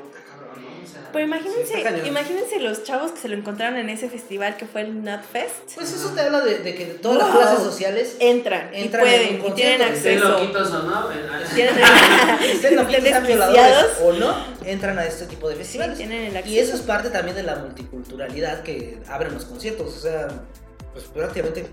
[0.84, 4.66] O sea, Pero imagínense, imagínense los chavos que se lo encontraron en ese festival que
[4.66, 5.74] fue el Nutfest.
[5.74, 9.38] Pues eso te habla de, de que todas las clases sociales Entran, Entran y en
[9.38, 10.28] pueden, y tienen acceso.
[10.28, 11.08] loquitos o no,
[11.54, 11.74] Tienen,
[12.50, 15.96] estén loquitos, violadores o no, entran a este tipo de Sí, festivales.
[15.98, 16.54] tienen el acceso.
[16.54, 19.96] y eso es parte también de la multiculturalidad que abren los conciertos.
[19.96, 20.28] O sea,
[20.92, 21.66] pues prácticamente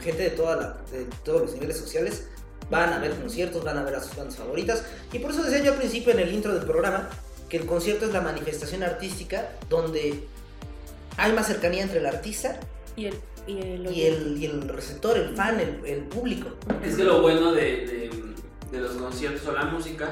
[0.00, 2.24] gente de, toda la, de todos los niveles sociales
[2.70, 4.82] van a ver conciertos, van a ver a sus bandas favoritas.
[5.12, 7.08] Y por eso decía yo al principio en el intro del programa
[7.54, 10.24] que el concierto es la manifestación artística donde
[11.16, 12.58] hay más cercanía entre el artista
[12.96, 13.14] Y el,
[13.46, 16.48] y el, y el, y el receptor, el fan, el, el público.
[16.82, 18.10] Es que lo bueno de, de,
[18.72, 20.10] de los conciertos o la música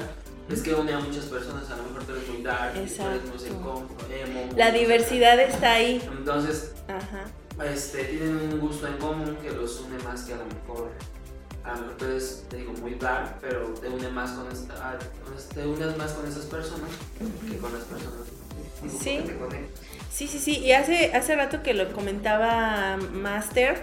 [0.49, 1.69] es que une a muchas personas.
[1.69, 4.49] A lo mejor tú eres muy dark, tú eres secón, emo.
[4.55, 6.01] La diversidad está ahí.
[6.17, 7.25] Entonces, Ajá.
[7.73, 10.91] este, tienen un gusto en común que los une más que a lo mejor.
[11.63, 14.97] A lo mejor eres, te digo, muy dark, pero te une más con esta,
[15.37, 16.89] es- te unes más con esas personas
[17.49, 18.27] que con las personas.
[19.01, 19.17] Sí.
[19.25, 19.65] que te.
[20.11, 20.59] Sí, sí, sí.
[20.59, 23.81] Y hace, hace rato que lo comentaba Master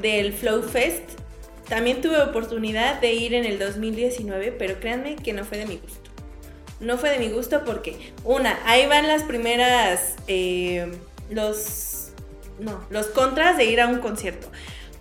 [0.00, 1.04] del Flow Fest.
[1.68, 5.76] También tuve oportunidad de ir en el 2019, pero créanme que no fue de mi
[5.76, 6.10] gusto.
[6.80, 10.90] No fue de mi gusto porque, una, ahí van las primeras, eh,
[11.30, 12.08] los,
[12.58, 14.48] no, los contras de ir a un concierto.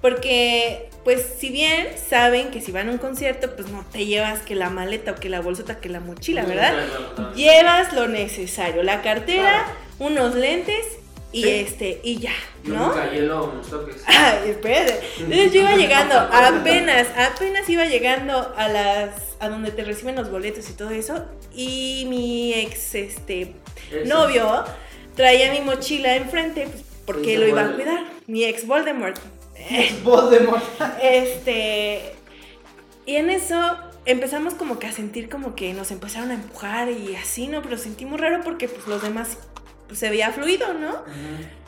[0.01, 4.39] Porque, pues, si bien saben que si van a un concierto, pues no te llevas
[4.39, 6.73] que la maleta o que la bolsota, que la mochila, ¿verdad?
[7.35, 9.65] Llevas lo necesario, la cartera,
[9.99, 10.85] unos lentes
[11.31, 11.49] y Sí.
[11.49, 12.31] este, y ya,
[12.63, 12.87] Yo ¿no?
[12.87, 14.01] nunca hielo unos toques.
[14.07, 14.99] Ay, espérate.
[15.19, 20.31] Entonces yo iba llegando, apenas, apenas iba llegando a las, a donde te reciben los
[20.31, 23.53] boletos y todo eso, y mi ex, este,
[24.05, 24.63] novio
[25.15, 29.19] traía mi mochila enfrente, pues, porque lo iba a cuidar, mi ex Voldemort.
[30.03, 30.63] Voldemort.
[31.01, 32.13] Este.
[33.05, 37.15] Y en eso empezamos como que a sentir como que nos empezaron a empujar y
[37.15, 37.61] así, ¿no?
[37.61, 39.37] Pero sentimos raro porque pues los demás
[39.87, 40.89] pues, se veía fluido, ¿no?
[40.89, 41.59] Ujú.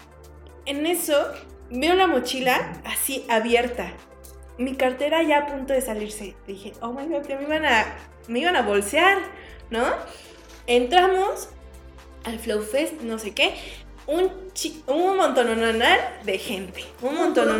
[0.65, 1.31] En eso
[1.69, 3.91] veo la mochila así abierta.
[4.57, 6.35] Mi cartera ya a punto de salirse.
[6.45, 7.85] Dije, oh my god, que me iban a,
[8.27, 9.17] me iban a bolsear,
[9.69, 9.83] ¿no?
[10.67, 11.49] Entramos
[12.23, 13.55] al Flow Fest, no sé qué.
[14.07, 15.19] Un, chi- un
[16.25, 16.83] de gente.
[17.01, 17.53] Un Punto de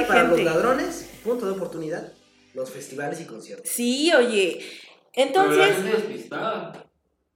[0.00, 0.44] de para los gente.
[0.50, 2.12] ladrones, punto de oportunidad,
[2.54, 3.68] los festivales y conciertos.
[3.70, 4.60] Sí, oye.
[5.14, 6.86] Pero la Entonces, gente despistada.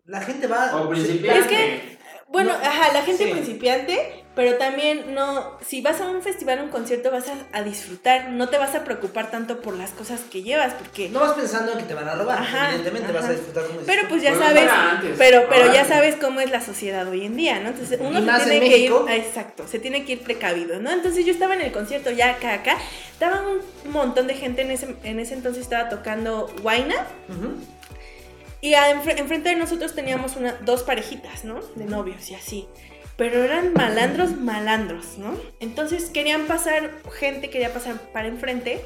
[0.06, 0.76] La gente va.
[0.82, 1.38] O principiante.
[1.40, 3.30] Es que- bueno, No, ajá, la gente sí.
[3.30, 8.30] principiante, pero también no, si vas a un festival, un concierto, vas a, a disfrutar,
[8.30, 11.08] no te vas a preocupar tanto por las cosas que llevas, porque...
[11.08, 13.20] No vas pensando en que te van a robar, Ajá, evidentemente ajá.
[13.20, 14.70] vas a disfrutar como Pero pues ya Bueno, sabes,
[15.18, 17.68] pero, pero ahora ya sabes cómo es la sociedad hoy en día, ¿no?
[17.68, 20.90] Entonces uno se tiene que ir, exacto, se tiene que ir precavido, ¿no?
[20.90, 22.76] Entonces yo estaba en el concierto ya acá, acá,
[23.12, 27.54] estaba un montón de gente en ese, en ese entonces estaba tocando Ujú.
[28.60, 31.60] y a- enfre- enfrente de nosotros teníamos una, dos parejitas, ¿no?
[31.76, 32.66] De novios y así.
[33.16, 35.36] Pero eran malandros, malandros, ¿no?
[35.60, 38.80] Entonces querían pasar, gente quería pasar para enfrente.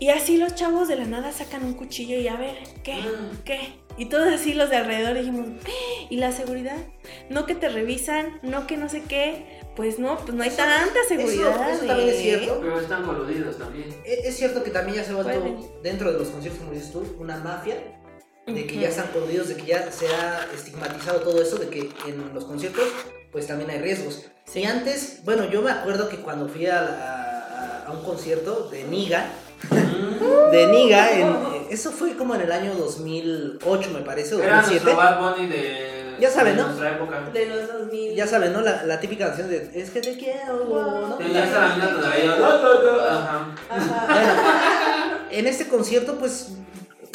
[0.00, 2.98] Y así los chavos de la nada sacan un cuchillo y a ver, ¿qué?
[3.44, 3.60] ¿Qué?
[3.96, 6.06] Y todos así los de alrededor dijimos, "¿Eh?
[6.10, 6.76] ¿y la seguridad?
[7.30, 9.60] No que te revisan, no que no sé qué.
[9.76, 11.70] Pues no, pues no hay tanta seguridad.
[11.70, 12.22] eso también es ¿eh?
[12.22, 12.58] cierto.
[12.60, 13.88] Pero están coludidos también.
[14.04, 16.90] E- Es cierto que también ya se ha vuelto dentro de los conciertos, como dices
[16.92, 17.76] tú, una mafia.
[18.46, 21.90] De que ya están coludidos, de que ya se ha estigmatizado todo eso, de que
[22.06, 22.84] en los conciertos
[23.32, 24.26] pues también hay riesgos.
[24.44, 24.60] Sí.
[24.60, 28.84] Y antes, bueno, yo me acuerdo que cuando fui a, a- a un concierto de
[28.84, 29.26] Niga,
[30.52, 34.84] de Niga, en- eso fue como en el año 2008 me parece, o Era 2007.
[34.84, 36.68] nuestro Bad Bunny de, Ya saben, de ¿no?
[36.68, 37.20] nuestra época.
[37.32, 38.14] De los 2000.
[38.14, 38.60] Ya saben, ¿no?
[38.60, 41.18] La, la típica canción de Es que te quiero, ¿no?
[41.18, 42.36] Sí, ya está la todavía.
[42.36, 43.00] No.
[43.00, 43.56] Ajá.
[44.08, 44.32] Bueno,
[45.30, 46.50] en este concierto, pues,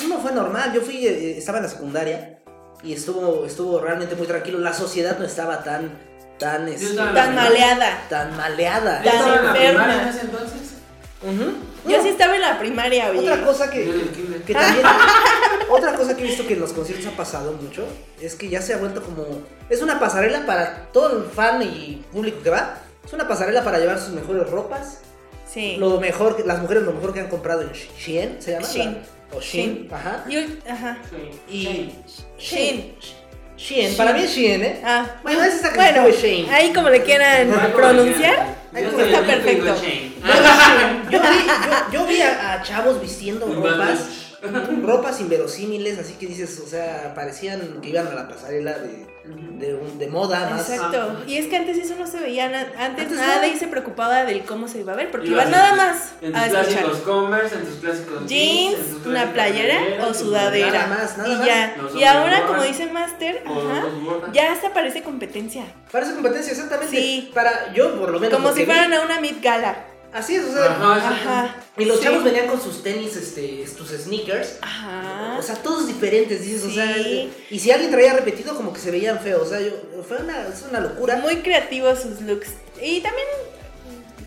[0.08, 0.72] no fue normal.
[0.74, 2.40] Yo fui, eh, estaba en la secundaria
[2.84, 4.60] y estuvo, estuvo realmente muy tranquilo.
[4.60, 5.92] La sociedad no estaba tan,
[6.38, 8.06] tan, este, estaba en Tan maleada.
[8.10, 9.04] tan maleada.
[9.04, 9.84] ¿Ya Tan estaba en la enferma.
[9.84, 10.60] primaria en ese entonces?
[11.22, 11.52] Ujú.
[11.90, 13.20] Yo No, sí estaba en la primaria, oye.
[13.20, 13.84] Otra cosa que,
[14.46, 14.86] que también,
[15.70, 17.86] otra cosa que he visto que en los conciertos ha pasado mucho
[18.22, 19.26] es que ya se ha vuelto como,
[19.70, 22.78] es una pasarela para todo el fan y público que va.
[23.06, 25.00] Es una pasarela para llevar sus mejores ropas,
[25.52, 25.78] Sí.
[25.78, 28.68] lo mejor, las mujeres lo mejor que han comprado en Shein, ¿se llama?
[28.68, 28.98] Shein.
[29.32, 29.88] O Shein.
[29.92, 30.26] ajá.
[30.30, 30.39] Yo,
[30.70, 30.98] ajá.
[31.50, 31.92] Y
[32.39, 32.96] Shein.
[33.58, 34.82] Shein, para mí es Shein, ¿eh?
[34.84, 35.06] Ah.
[35.22, 36.50] Bueno, es que Bueno, Shein.
[36.50, 38.56] ahí como le quieran pronunciar.
[38.74, 39.76] Está perfecto.
[41.12, 41.48] Yo vi,
[41.92, 44.29] yo, yo vi a, a chavos vistiendo ropas,
[44.84, 49.06] ropas inverosímiles, así que dices, o sea, parecían que iban a la pasarela de,
[49.60, 50.69] de, un- de moda más.
[50.69, 51.17] Exacto.
[51.28, 52.45] Y es que antes eso no se veía.
[52.45, 53.60] Antes, Antes nadie no.
[53.60, 56.54] se preocupaba del cómo se iba a ver, porque en nada más En a tus
[56.58, 56.84] escuchar.
[56.84, 60.71] clásicos Converse, en tus clásicos Jeans, en tus una playera o sudadera.
[60.71, 61.45] Nada más, nada y más.
[61.45, 61.75] ya.
[61.95, 63.84] Y ahora, como dice Master, ajá,
[64.34, 65.65] ya hasta parece competencia.
[65.91, 66.95] Parece competencia, exactamente.
[66.95, 67.32] Sí.
[67.34, 68.36] Para, yo por lo menos.
[68.39, 69.86] Como si vi, fueran a una mid gala.
[70.13, 70.65] Así es, o sea.
[70.72, 71.56] Ajá.
[71.78, 72.06] Y los Sí.
[72.06, 74.58] chavos venían con sus tenis, este, tus sneakers.
[74.62, 75.36] Ajá.
[75.38, 76.98] O sea, todos diferentes, dices, o sea.
[76.98, 79.43] Y si alguien traía repetido, como que se veían feos.
[79.48, 79.72] O sea, yo,
[80.08, 81.17] fue una, es una locura.
[81.17, 82.50] Muy creativos sus looks.
[82.82, 83.28] Y también,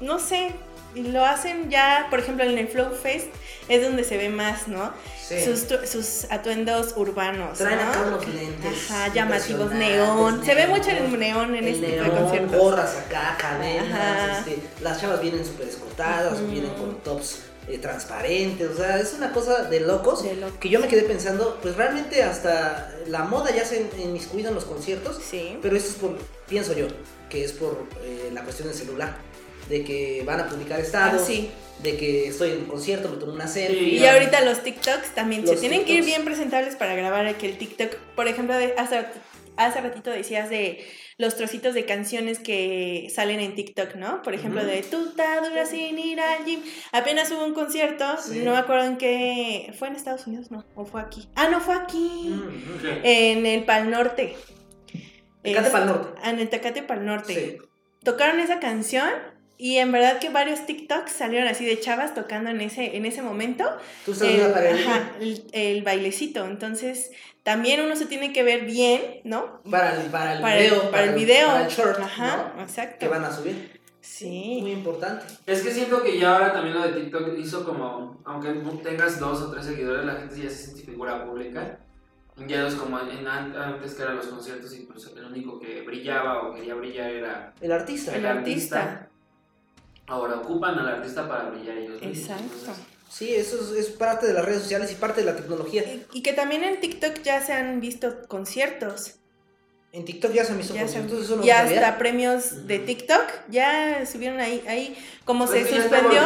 [0.00, 0.52] no sé,
[0.94, 3.28] y lo hacen ya, por ejemplo, en el Flow Fest
[3.68, 4.92] es donde se ve más, ¿no?
[5.40, 5.44] Sí.
[5.44, 7.58] Sus, tu- sus atuendos urbanos.
[7.58, 7.88] Traen ¿no?
[7.90, 8.90] acá unos lentes.
[8.90, 10.44] Ajá, llamativos neón.
[10.44, 12.58] Se ve mucho el neón en El este tipo de conciertos.
[12.58, 18.76] gorras acá, cadenas, este, las chavas vienen súper escotadas, vienen con tops eh, transparentes, o
[18.76, 20.58] sea, es una cosa de locos, De locos.
[20.58, 24.64] que yo me quedé pensando, pues realmente hasta la moda ya se inmiscuida en los
[24.64, 25.58] conciertos, Sí.
[25.62, 26.16] pero esto es por,
[26.48, 26.88] pienso yo,
[27.30, 29.16] que es por eh, la cuestión del celular,
[29.68, 31.50] de que van a publicar estados, Ah, sí.
[31.82, 33.78] de que estoy en un concierto, me tomo una selfie.
[33.90, 33.96] Sí.
[33.98, 37.58] Y ahorita los TikToks también se tienen que ir bien presentables para grabar que el
[37.58, 39.04] TikTok, por ejemplo, hace,
[39.56, 40.84] hace ratito decías de
[41.18, 44.22] los trocitos de canciones que salen en TikTok, ¿no?
[44.22, 44.70] Por ejemplo, Ujú.
[44.70, 46.60] de Tuta dura sin ir al gym.
[46.90, 48.40] Apenas hubo un concierto, Sí.
[48.44, 49.72] no me acuerdo en qué.
[49.78, 50.50] ¿Fue en Estados Unidos?
[50.50, 51.28] No, o fue aquí.
[51.36, 52.30] Ah, no, fue aquí.
[52.30, 52.80] Mm.
[52.82, 52.88] Sí.
[53.04, 54.34] En el Pal Norte.
[55.42, 56.28] Tecate Es- Pal Norte.
[56.28, 57.34] En el Tecate Pal Norte.
[57.34, 57.56] Sí.
[58.04, 59.08] Tocaron esa canción.
[59.64, 63.22] Y en verdad que varios TikToks salieron así de chavas tocando en ese, en ese
[63.22, 63.64] momento
[64.04, 66.44] Tú el, ajá, el, el bailecito.
[66.46, 67.12] Entonces,
[67.44, 69.60] también uno se tiene que ver bien, ¿no?
[69.70, 71.46] para el, para el Para el- video, para el video.
[71.46, 72.62] para el short, Ajá, ¿no?
[72.62, 72.96] exacto.
[72.98, 73.54] que van a subir.
[73.54, 74.58] Muy Sí.
[74.72, 75.26] importante.
[75.46, 78.48] Es que siento que ya ahora también lo de TikTok hizo como, aunque
[78.82, 81.78] tengas dos o tres seguidores, la gente ya se siente figura pública.
[82.48, 85.82] Ya no es como en, antes que eran los conciertos y pues el único que
[85.82, 88.16] brillaba o quería brillar era El artista.
[88.16, 89.08] El artista.
[90.06, 92.18] Ahora ocupan al artista para brillar ellos mismos.
[92.18, 92.44] Exacto.
[92.58, 95.82] entonces, Sí, eso es, es parte de las redes sociales y parte de la tecnología.
[95.84, 99.16] Y, y que también en TikTok ya se han visto conciertos.
[99.92, 101.76] En TikTok ya se han visto Ya se conciertos, eso no y lo sabía.
[101.86, 106.22] hasta premios de TikTok ya subieron ahí, ahí como pues se suspendió.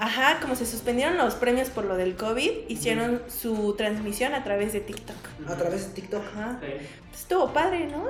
[0.00, 4.72] Ajá, como se suspendieron los premios por lo del COVID, hicieron su transmisión a través
[4.72, 5.16] de TikTok.
[5.48, 6.22] A través de TikTok.
[6.34, 6.58] Ajá.
[6.60, 6.66] Sí.
[7.10, 8.04] Pues estuvo padre, ¿no?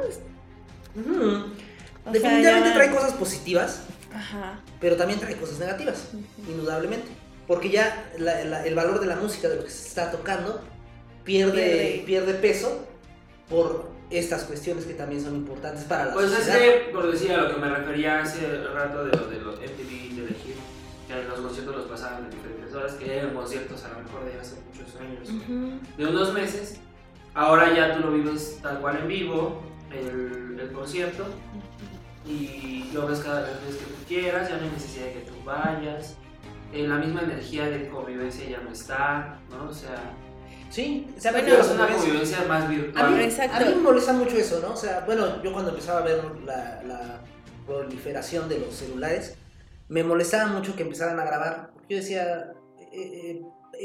[2.11, 3.83] Definitivamente sea, ya- trae cosas positivas,
[4.15, 4.61] Ajá.
[4.81, 6.09] pero también trae cosas negativas,
[6.49, 7.09] indudablemente.
[7.47, 10.61] Porque ya la- la- el valor de la música, de lo que se está tocando,
[11.25, 12.03] pierde, Pierde.
[12.07, 12.87] pierde peso
[13.49, 16.59] por estas cuestiones que también son importantes para la Pues es sociedad.
[16.59, 20.15] que, por decir a lo que me refería hace rato de lo de los MTV
[20.17, 20.55] de elegir,
[21.07, 24.39] que los conciertos los pasaban en diferentes horas, que eran conciertos a lo mejor de
[24.41, 25.81] hace muchos años, Ujú.
[25.99, 26.77] de unos meses.
[27.35, 31.25] Ahora ya tú lo vives tal cual en vivo, el, el concierto,
[32.27, 35.33] y lo ves cada vez que tú quieras, ya no hay necesidad de que tú
[35.45, 36.17] vayas.
[36.73, 39.69] Eh, la misma energía de convivencia ya no está, ¿no?
[39.71, 40.13] O sea,
[40.71, 41.99] Sí, se ha Bueno, es una convivencia.
[41.99, 43.11] convivencia más A virtual.
[43.17, 43.57] mí, Exacto.
[43.57, 44.75] a mí me molesta mucho eso, ¿no?
[44.75, 47.21] O sea, bueno, yo cuando empezaba a ver la, la
[47.67, 49.37] proliferación de los celulares,
[49.89, 51.71] me molestaba mucho que empezaran a grabar.
[51.89, 53.43] Yo decía, eh, eh,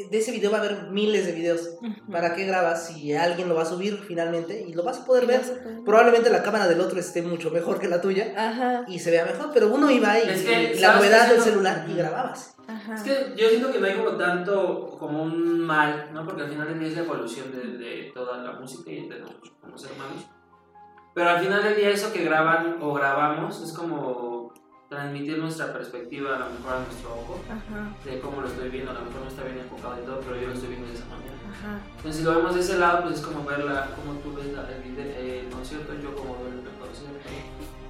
[0.10, 1.70] de ese video va a haber miles de videos.
[1.82, 2.12] Ujú.
[2.12, 5.26] ¿Para qué grabas si alguien lo va a subir finalmente y lo vas a poder
[5.26, 5.42] ver?
[5.42, 9.12] A Probablemente la cámara del otro esté mucho mejor que la tuya Ajá, y se
[9.12, 11.94] vea mejor, pero uno iba ahí Es que, y la ¿sabes novedad del celular y
[11.96, 12.56] grababas.
[12.68, 12.96] ajá.
[12.96, 16.26] Es que yo siento que no hay como tanto como un mal, ¿no?
[16.26, 19.20] Porque al final del día es la evolución de, de toda la música y de
[19.20, 20.26] nosotros como seres humanos.
[21.14, 24.35] Pero al final del día eso que graban o grabamos es como
[24.90, 28.92] transmitir nuestra perspectiva a lo mejor a nuestro ojo, Ajá, de cómo lo estoy viendo,
[28.92, 30.94] a lo mejor no está bien enfocado y todo, pero yo lo estoy viendo de
[30.94, 31.34] esa manera.
[31.50, 31.80] ajá.
[31.98, 34.82] Entonces si lo vemos de ese lado, pues es como verla, como tú ves el,
[34.84, 36.55] video- el concierto, yo como veo el.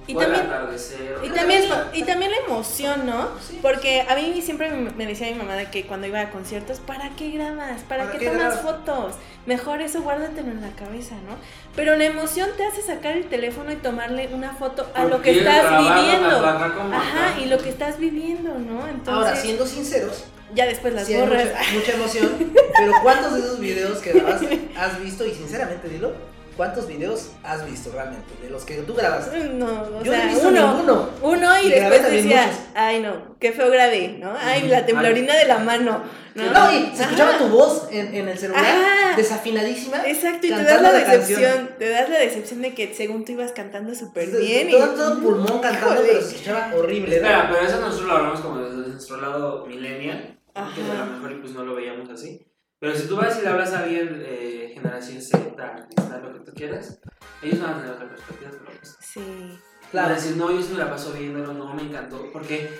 [0.08, 1.16] Y también, atardecer.
[1.24, 3.30] y también, y también la emoción, ¿no?
[3.40, 3.58] Sí.
[3.60, 7.10] Porque a mí siempre me decía mi mamá de que cuando iba a conciertos, ¿para
[7.16, 7.82] qué grabas?
[7.82, 8.60] ¿Para, ¿Para qué, qué tomas grabas?
[8.60, 9.14] fotos?
[9.46, 11.36] Mejor eso guárdatelo en la cabeza, ¿no?
[11.74, 15.38] Pero la emoción te hace sacar el teléfono y tomarle una foto a lo que
[15.38, 16.46] estás viviendo.
[16.46, 18.86] Ajá, y lo que estás viviendo, ¿no?
[18.86, 21.46] Entonces, Ahora, siendo sinceros, ya después las sí borras.
[21.46, 24.40] mucha, mucha emoción, pero ¿cuántos de esos videos que grabas
[24.76, 25.26] has visto?
[25.26, 26.12] Y sinceramente, dilo,
[26.56, 28.32] ¿cuántos videos has visto realmente?
[28.42, 29.30] De los que tú grabas.
[29.52, 31.08] No, o Yo no sea, he visto uno, ninguno.
[31.22, 34.32] uno y, Y grabé después también decía, ay no, qué feo grabé, ¿no?
[34.38, 36.02] Ay, la temblorina de la mano,
[36.34, 36.52] ¿no?
[36.52, 37.38] No, y se escuchaba Ajá.
[37.38, 39.16] tu voz en, en el celular, Ajá.
[39.16, 40.02] desafinadísima.
[40.06, 41.20] Exacto, y te das la canción.
[41.20, 44.70] decepción, te das la decepción de que según tú ibas cantando súper bien.
[44.70, 44.96] Todo, y...
[44.96, 46.08] todo pulmón cantando, Híjole.
[46.08, 47.16] pero se escuchaba horrible.
[47.16, 47.54] Espera, ¿no?
[47.54, 50.74] pero eso nosotros lo hablamos como desde nuestro lado millennial, Ajá.
[50.74, 52.46] que a lo mejor pues no lo veíamos así.
[52.78, 56.40] Pero si tú vas y le hablas a alguien de generación Z, cristal, lo que
[56.50, 56.98] tú quieras,
[57.42, 58.50] ellos van a tener otra perspectiva.
[58.52, 59.20] Pero pues, Sí.
[59.20, 60.14] Van a Claro.
[60.14, 62.30] decir, no, yo sí me la paso viéndolo, no, me encantó.
[62.32, 62.70] Porque,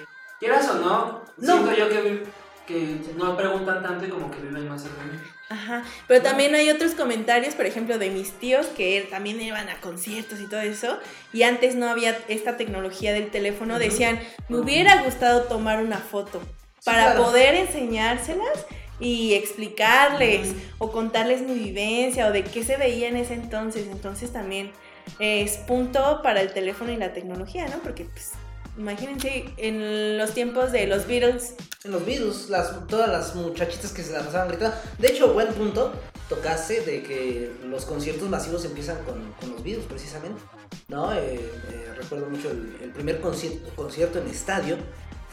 [0.41, 1.53] quieras o no, No.
[1.55, 2.25] siento yo que,
[2.67, 5.19] que no preguntan tanto y como que viven más cerca de mí.
[5.49, 9.81] Ajá, pero también hay otros comentarios, por ejemplo, de mis tíos que también iban a
[9.81, 10.99] conciertos y todo eso,
[11.33, 16.43] y antes no había esta tecnología del teléfono, decían, me hubiera gustado tomar una foto
[16.85, 17.23] para claro.
[17.27, 18.67] poder enseñárselas
[18.99, 24.33] y explicarles o contarles mi vivencia o de qué se veía en ese entonces, entonces
[24.33, 24.73] también
[25.19, 27.79] es punto para el teléfono y la tecnología, ¿no?
[27.83, 28.33] Porque pues
[28.77, 31.55] imagínense en los tiempos de los Beatles,
[31.85, 34.77] En los virus, las, todas las muchachitas que se la pasaban gritando.
[34.99, 35.93] De hecho, buen punto
[36.29, 40.41] tocaste de que los conciertos masivos empiezan con, con los virus, precisamente.
[40.89, 41.13] ¿No?
[41.13, 44.77] Eh, eh, recuerdo mucho el, el primer concierto, concierto en estadio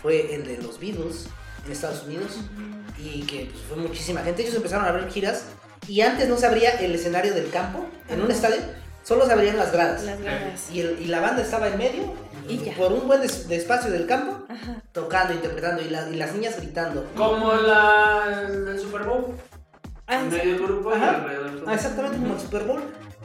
[0.02, 1.28] fue el de los Beatles
[1.66, 2.38] en Estados Unidos
[2.98, 4.42] y que pues, fue muchísima gente.
[4.44, 5.46] Ellos empezaron a abrir giras
[5.88, 8.58] y antes no se abría el escenario del campo en un estadio,
[9.04, 10.04] solo se abrían las gradas.
[10.04, 10.70] las ganas.
[10.72, 12.14] Y, el- y la banda estaba en medio,
[12.48, 12.74] Y ya.
[12.76, 14.82] por un buen des- de espacio del campo, Ajá.
[14.92, 17.06] tocando, interpretando y, la- y las niñas gritando.
[17.16, 19.36] Como la, el Super Bowl.
[20.08, 21.10] Ah, en medio del grupo y Ajá.
[21.16, 22.82] alrededor del Ah, exactamente, como el Super Bowl.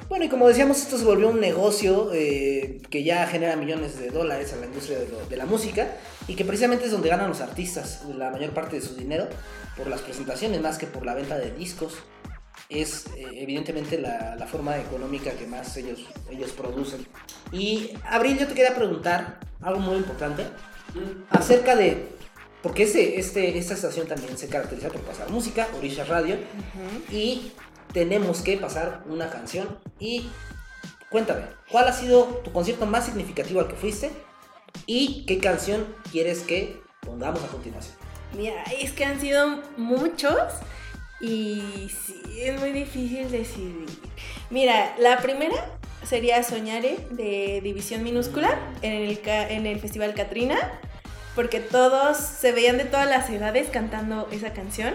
[0.08, 4.08] Bueno, y como decíamos, esto se volvió un negocio eh, que ya genera millones de
[4.10, 7.28] dólares a la industria de, lo- de la música y que precisamente es donde ganan
[7.28, 9.28] los artistas la mayor parte de su dinero
[9.76, 11.94] por las presentaciones más que por la venta de discos.
[12.70, 17.06] Es eh, evidentemente la, la forma económica que más ellos, ellos producen.
[17.52, 20.44] Y Abril, yo te quería preguntar algo muy importante
[21.30, 22.16] acerca de...
[22.62, 27.14] Porque este, este, esta estación también se caracteriza por pasar música, Orisha Radio, Ujú.
[27.16, 27.52] y
[27.92, 29.78] tenemos que pasar una canción.
[29.98, 30.30] Y
[31.10, 34.10] cuéntame, ¿cuál ha sido tu concierto más significativo al que fuiste?
[34.86, 37.96] ¿Y qué canción quieres que pongamos a continuación?
[38.36, 40.38] Mira, es que han sido muchos
[41.20, 41.90] y
[42.38, 43.86] es muy difícil decidir.
[44.50, 50.56] Mira, la primera sería Soñare de División Minúscula en el, en el Festival Katrina,
[51.34, 54.94] porque todos se veían de todas las edades cantando esa canción.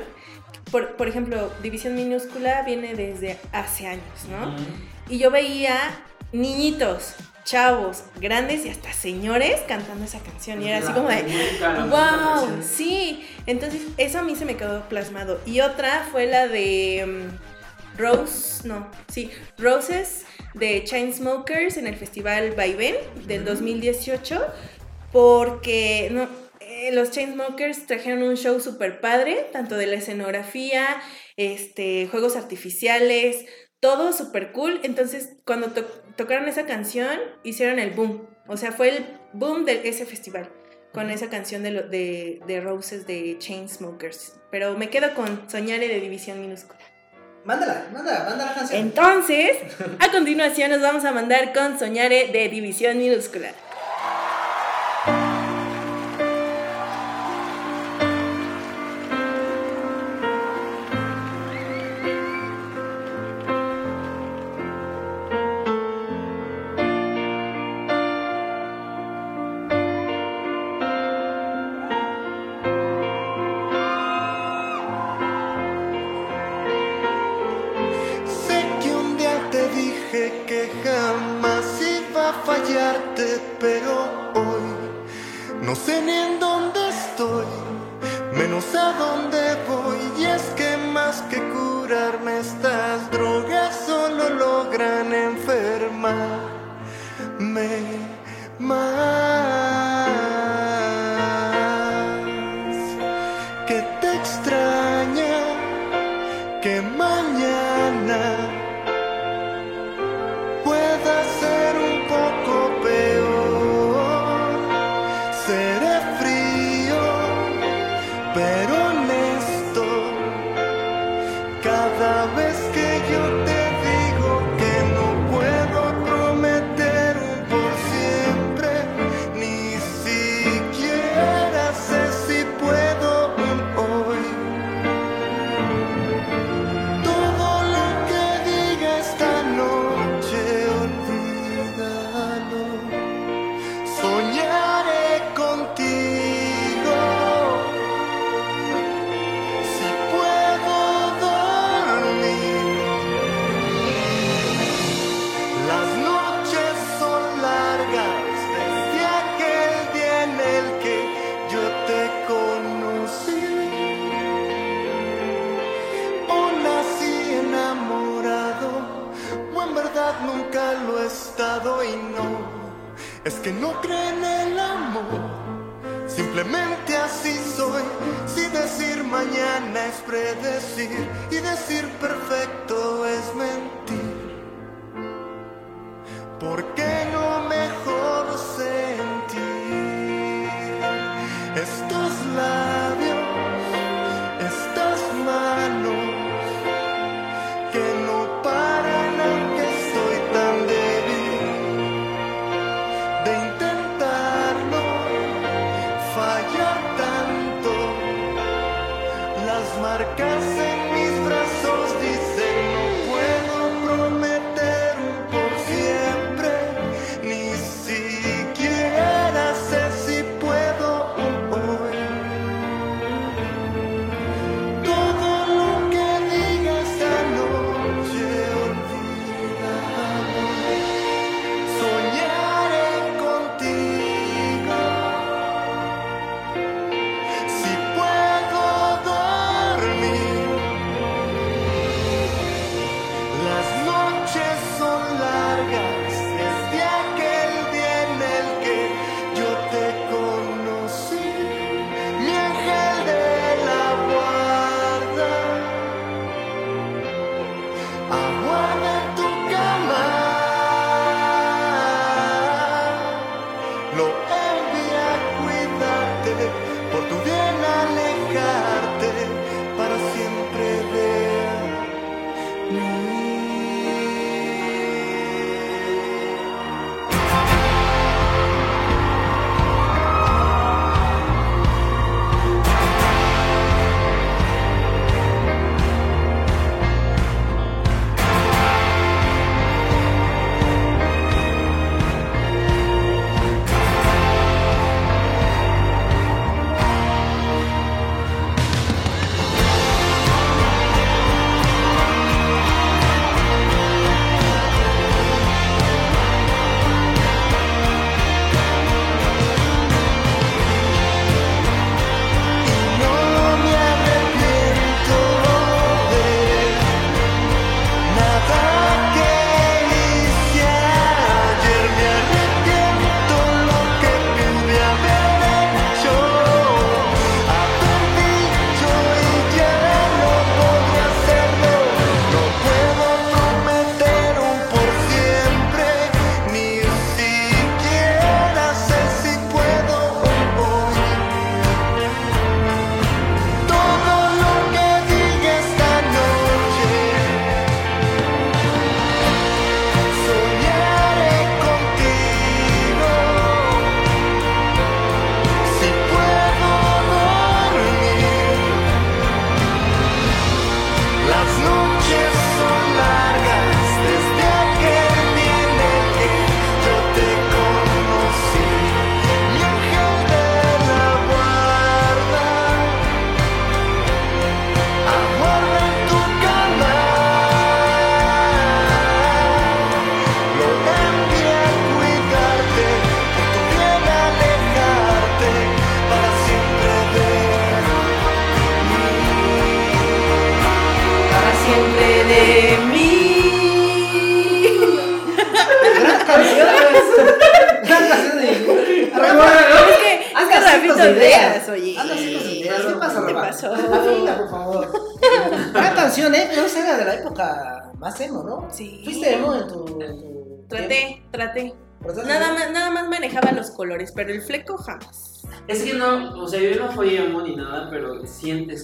[0.74, 4.56] Por, por ejemplo, División Minúscula viene desde hace años, ¿no?
[5.08, 5.78] Y yo veía
[6.32, 7.14] niñitos,
[7.44, 10.64] chavos, grandes y hasta señores cantando esa canción.
[10.64, 11.24] Y era así como de,
[11.92, 12.64] ¡Wow!
[12.64, 15.40] Sí, entonces eso a mí se me quedó plasmado.
[15.46, 22.56] Y otra fue la de mm, Rose, no, sí, Roses de Chainsmokers en el festival
[22.58, 22.96] Vaivén
[23.28, 24.42] del 2018,
[25.12, 26.28] porque no,
[26.84, 31.02] eh, los Chainsmokers trajeron un show súper padre, tanto de la escenografía,
[31.38, 33.46] este, juegos artificiales,
[33.80, 34.82] todo súper cool.
[34.84, 35.72] Entonces, cuando
[36.18, 38.28] tocaron esa canción, hicieron el boom.
[38.48, 40.52] O sea, fue el boom de ese festival
[40.92, 44.34] con esa canción de, de, de, Roses de Chainsmokers.
[44.52, 46.80] Pero me quedo con Soñare de División Minúscula.
[47.46, 48.82] Mándala, mándala, mándala la canción.
[48.82, 49.58] Entonces,
[50.00, 53.54] a continuación nos vamos a mandar con Soñare de División Minúscula.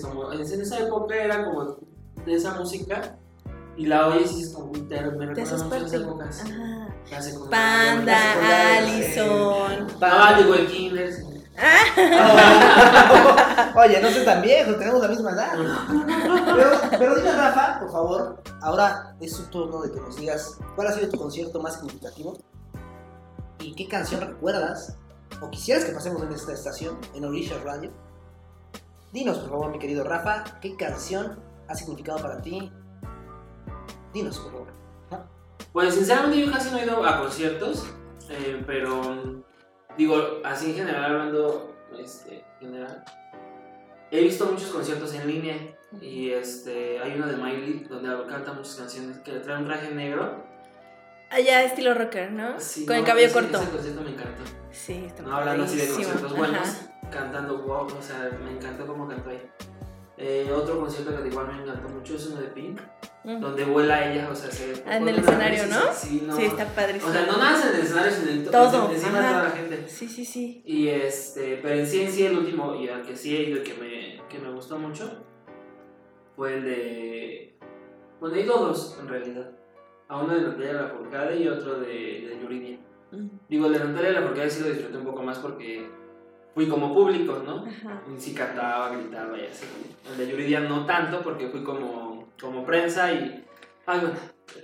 [0.10, 1.78] Como, en esa época era como
[2.26, 3.18] de esa música
[3.78, 6.41] y la oyes y es como un terror, me recuerda mucho esas épocas.
[6.41, 6.80] Ajá.
[7.49, 9.88] Panda, Allison.
[10.01, 11.14] Ah, digo el kinder.
[13.76, 15.53] Oye, no soy tan viejo, tenemos la misma edad.
[16.45, 20.88] Pero, pero dime, Rafa, por favor, ahora es tu turno de que nos digas cuál
[20.88, 22.38] ha sido tu concierto más significativo
[23.60, 24.95] y qué canción recuerdas
[25.41, 27.91] o quisieras que pasemos en esta estación, en Orishas Radio.
[29.12, 32.72] Dinos, por favor, mi querido Rafa, qué canción ha significado para ti.
[34.14, 34.74] Dinos, por favor.
[35.74, 37.88] Pues sinceramente yo casi no he ido a conciertos,
[38.30, 39.43] eh, pero
[39.97, 43.03] digo, así en general hablando, este, general,
[44.12, 45.55] he visto muchos conciertos en línea
[46.01, 50.43] y este, hay uno de Miley donde canta muchas canciones que trae un traje negro.
[51.30, 52.60] Allá estilo rocker, ¿no?
[52.60, 53.62] Sí, Con el cabello ese- corto.
[53.62, 54.41] Ese concierto me encantó.
[54.72, 56.88] Sí, está No hablando así de conciertos buenos, Ajá.
[57.10, 59.41] Cantando wow, o sea, me encantó cómo cantó ahí.
[60.18, 62.80] Eh, otro concierto que igual me encantó mucho es uno de Pink,
[63.24, 63.39] Ujú.
[63.39, 65.80] donde vuela ella, o sea, se Ah, en el escenario, vez ¿no?
[65.93, 66.36] Sí, no.
[66.36, 67.10] Sí, está padrísimo.
[67.10, 69.43] O sea, no nada más en el escenario, sino en to- Todo, encima de toda
[69.43, 69.86] la gente.
[69.88, 70.62] Sí, sí, sí.
[70.66, 73.60] Y este, pero en sí, en sí, el último, y al que sí he ido
[73.60, 75.10] y que me, que me gustó mucho,
[76.36, 77.57] fue el de.
[78.20, 79.51] Bueno, he ido dos en realidad.
[80.10, 82.78] A uno de Natalia Lafourcade y otro de, de Yuridia.
[83.12, 83.30] Ujú.
[83.47, 85.88] Digo, el de Natalia Lafourcade sí lo disfruté un poco más porque
[86.53, 87.65] fui como público, ¿no?
[87.65, 88.01] Ajá.
[88.17, 89.65] Sí cantaba, gritaba y así.
[90.09, 93.45] El de Yuridia no tanto porque fui como, como prensa y.
[93.85, 94.15] Ay, bueno,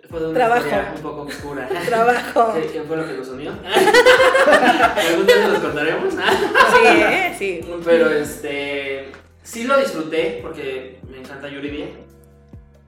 [0.09, 0.95] fue de una Trabajo.
[0.95, 1.67] un poco oscura.
[1.85, 2.53] Trabajo.
[2.53, 3.51] ¿Qué, qué fue lo que nos unió?
[5.09, 6.13] Algún día nos contaremos.
[6.13, 7.35] Sí, ¿eh?
[7.37, 7.61] Sí.
[7.83, 9.11] Pero este.
[9.43, 11.87] Sí lo disfruté porque me encanta Yuridia.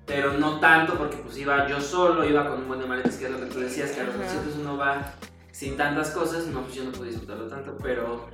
[0.07, 3.25] Pero no tanto porque pues iba yo solo, iba con un buen de maletas, que
[3.25, 5.13] es lo que tú decías, que a los conciertos uno va
[5.51, 8.29] sin tantas cosas, no, pues yo no pude disfrutarlo tanto, pero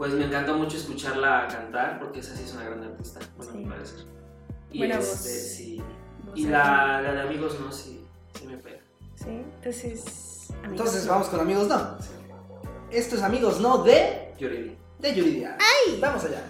[0.00, 3.58] pues me encantó mucho escucharla cantar porque esa sí es una gran artista, bueno, Sí.
[3.58, 3.94] me parece.
[4.72, 5.18] Y Buena este, voz.
[5.20, 5.82] sí.
[6.24, 8.02] Voz Y la, la de amigos no, sí,
[8.38, 8.80] sí me pega.
[9.14, 10.48] Sí, entonces.
[10.52, 11.98] amigos, Entonces vamos con amigos no.
[12.90, 14.72] Esto es amigos no de, Yuridia.
[15.00, 15.58] de Yuridia.
[16.00, 16.44] Vamos allá.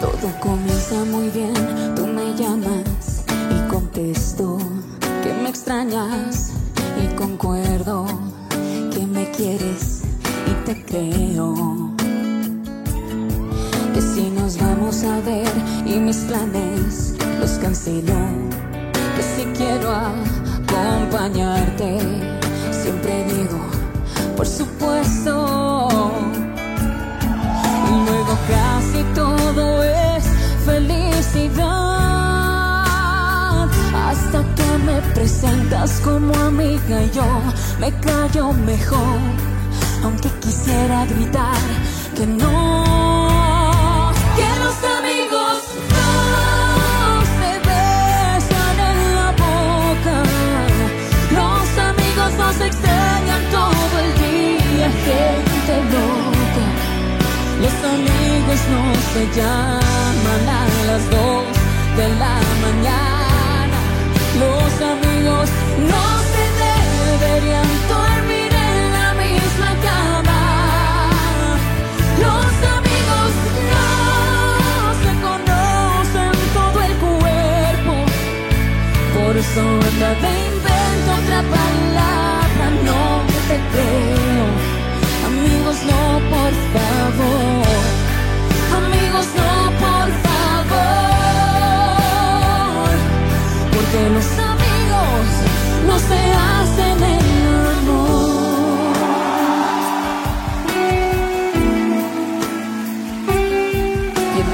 [0.00, 1.54] Todo comienza muy bien,
[1.94, 4.45] tú me llamas y contesto
[5.56, 6.52] extrañas
[7.02, 8.04] y concuerdo
[8.92, 10.02] que me quieres
[10.46, 11.94] y te creo.
[13.94, 15.48] Que si nos vamos a ver
[15.86, 18.12] y mis planes los cancelo,
[19.16, 22.00] que si quiero acompañarte,
[22.70, 23.58] siempre digo,
[24.36, 25.88] por supuesto.
[27.88, 30.22] Y luego casi todo es
[30.66, 31.95] felicidad.
[34.86, 37.26] Me presentas como amiga y yo
[37.80, 39.18] me callo mejor.
[40.04, 41.66] Aunque quisiera gritar
[42.14, 42.84] que no.
[44.36, 45.58] Que los amigos
[45.96, 50.16] no se besan en la boca.
[51.38, 56.66] Los amigos nos extrañan todo el día, gente loca.
[57.64, 58.82] Los amigos no
[59.12, 61.44] se llaman a las dos
[61.96, 63.15] de la mañana.
[64.38, 65.48] Los amigos
[65.90, 70.42] no se deberían dormir en la misma cama.
[72.20, 73.30] Los amigos
[73.72, 73.84] no
[75.02, 77.94] se conocen todo el cuerpo.
[79.16, 83.02] Por eso anda de invento otra palabra, no
[83.48, 84.46] te creo.
[85.28, 86.00] Amigos, no,
[86.34, 87.84] por favor.
[88.80, 89.65] Amigos, no,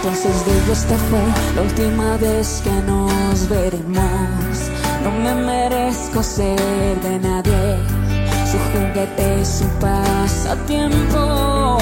[0.03, 1.21] entonces digo, esta fue
[1.55, 4.71] la última vez que nos veremos.
[5.05, 7.77] No me merezco ser de nadie.
[8.51, 11.79] Su juguete es su pasatiempo.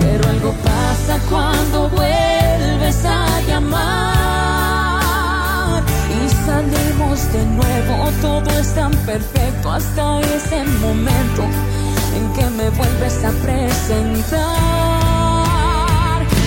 [0.00, 4.87] Pero algo pasa cuando vuelves a llamar.
[6.48, 7.94] Salimos de nuevo.
[8.22, 11.42] Todo es tan perfecto hasta ese momento
[12.16, 14.38] en que me vuelves a presentar.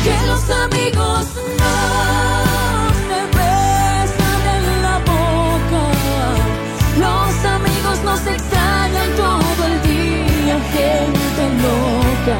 [0.03, 1.27] Que los amigos
[1.61, 1.79] no
[3.07, 5.83] se besan en la boca.
[7.05, 12.37] Los amigos nos extrañan todo el día, gente loca.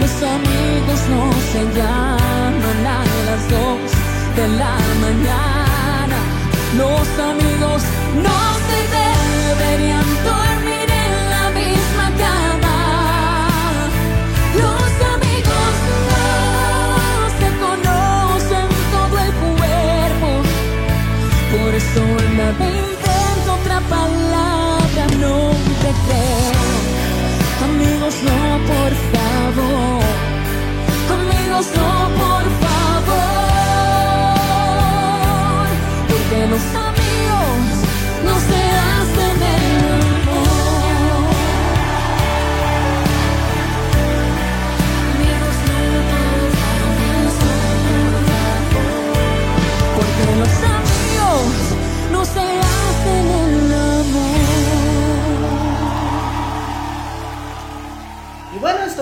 [0.00, 3.90] Los amigos no se llaman a las dos
[4.36, 5.59] de la mañana.
[6.76, 7.82] Los amigos
[8.14, 10.04] no se deberían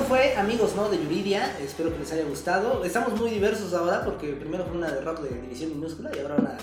[0.08, 1.56] fue Amigos No de Yuridia.
[1.60, 2.84] Espero que les haya gustado.
[2.84, 6.36] Estamos muy diversos ahora porque primero fue una de rock de división minúscula y ahora
[6.36, 6.58] una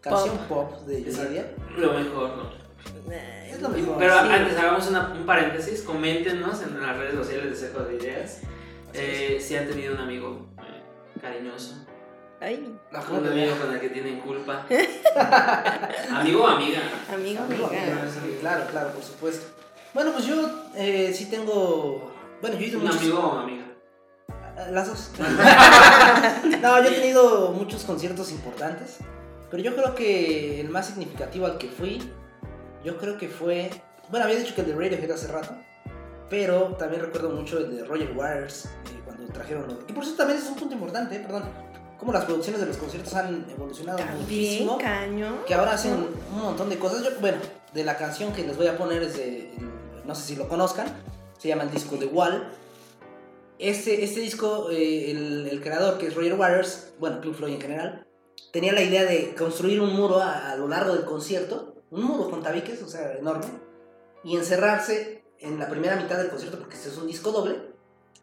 [0.00, 1.52] canción pop, de Yuridia.
[1.76, 3.12] Lo mejor, ¿no?
[3.12, 3.96] Es lo mejor.
[3.98, 4.28] Pero sí.
[4.32, 8.40] antes hagamos una- un paréntesis, coméntenos en las redes sociales de Secos de Ideas
[8.94, 11.76] eh, si han tenido un amigo eh, cariñoso,
[12.40, 14.66] Ay, La un amigo con el que tienen culpa,
[16.10, 16.80] amigo o amiga.
[17.14, 18.04] amigo, Amigo, amiga.
[18.40, 19.46] claro, claro, por supuesto.
[19.94, 22.11] Bueno, pues yo eh, sí tengo.
[22.42, 23.00] Bueno, yo he ido Un muchos.
[23.00, 23.64] amigo o amiga.
[24.70, 25.10] Las dos.
[26.60, 28.98] no, yo he tenido muchos conciertos importantes.
[29.50, 32.02] Pero yo creo que el más significativo al que fui,
[32.84, 33.70] yo creo que fue.
[34.10, 35.54] Bueno, había dicho que el de Radiohead hace rato.
[36.28, 39.84] Pero también recuerdo mucho el de Roger Waters, eh, cuando trajeron los.
[39.84, 41.44] Que por eso también es un punto importante, eh, perdón.
[41.98, 44.78] Cómo las producciones de los conciertos han evolucionado También, muchísimo.
[44.78, 45.44] caño.
[45.46, 45.92] Que ahora hacen
[46.32, 47.04] un montón de cosas.
[47.04, 47.38] Yo, bueno,
[47.72, 49.52] de la canción que les voy a poner es de.
[50.04, 50.86] No sé si lo conozcan.
[51.42, 52.46] Se llama el disco The Wall.
[53.58, 57.60] Este, este disco, eh, el, el creador, que es Roger Waters, bueno, Pink Floyd en
[57.60, 58.06] general,
[58.52, 61.74] tenía la idea de construir un muro a, a lo largo del concierto.
[61.90, 63.46] Un muro con tabiques, o sea, enorme.
[64.22, 67.56] Y encerrarse en la primera mitad del concierto, porque este es un disco doble.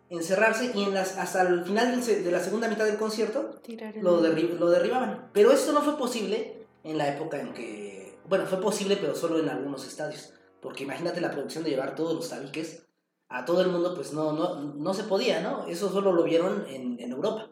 [0.09, 3.59] Encerrarse y en las, hasta el final de la segunda mitad del concierto
[4.01, 5.30] lo, derri- lo derribaban.
[5.34, 8.17] Pero esto no fue posible en la época en que...
[8.30, 10.32] Bueno, fue posible, pero solo en algunos estadios.
[10.61, 12.86] Porque imagínate la producción de llevar todos los tabiques
[13.30, 15.66] a todo el mundo, pues no, no, no se podía, ¿no?
[15.68, 17.48] Eso solo lo vieron en, en Europa.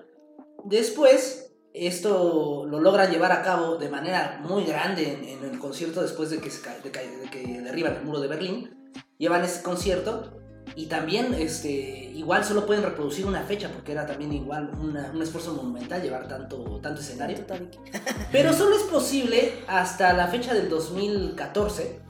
[0.65, 6.01] Después, esto lo logran llevar a cabo de manera muy grande en, en el concierto
[6.01, 8.91] después de que, se de de que derriban el muro de Berlín.
[9.19, 10.33] Llevan ese concierto
[10.75, 11.69] y también, este,
[12.13, 16.27] igual solo pueden reproducir una fecha porque era también igual una- un esfuerzo monumental llevar
[16.27, 17.37] tanto, tanto escenario.
[18.31, 22.01] Pero solo es posible hasta la fecha del 2014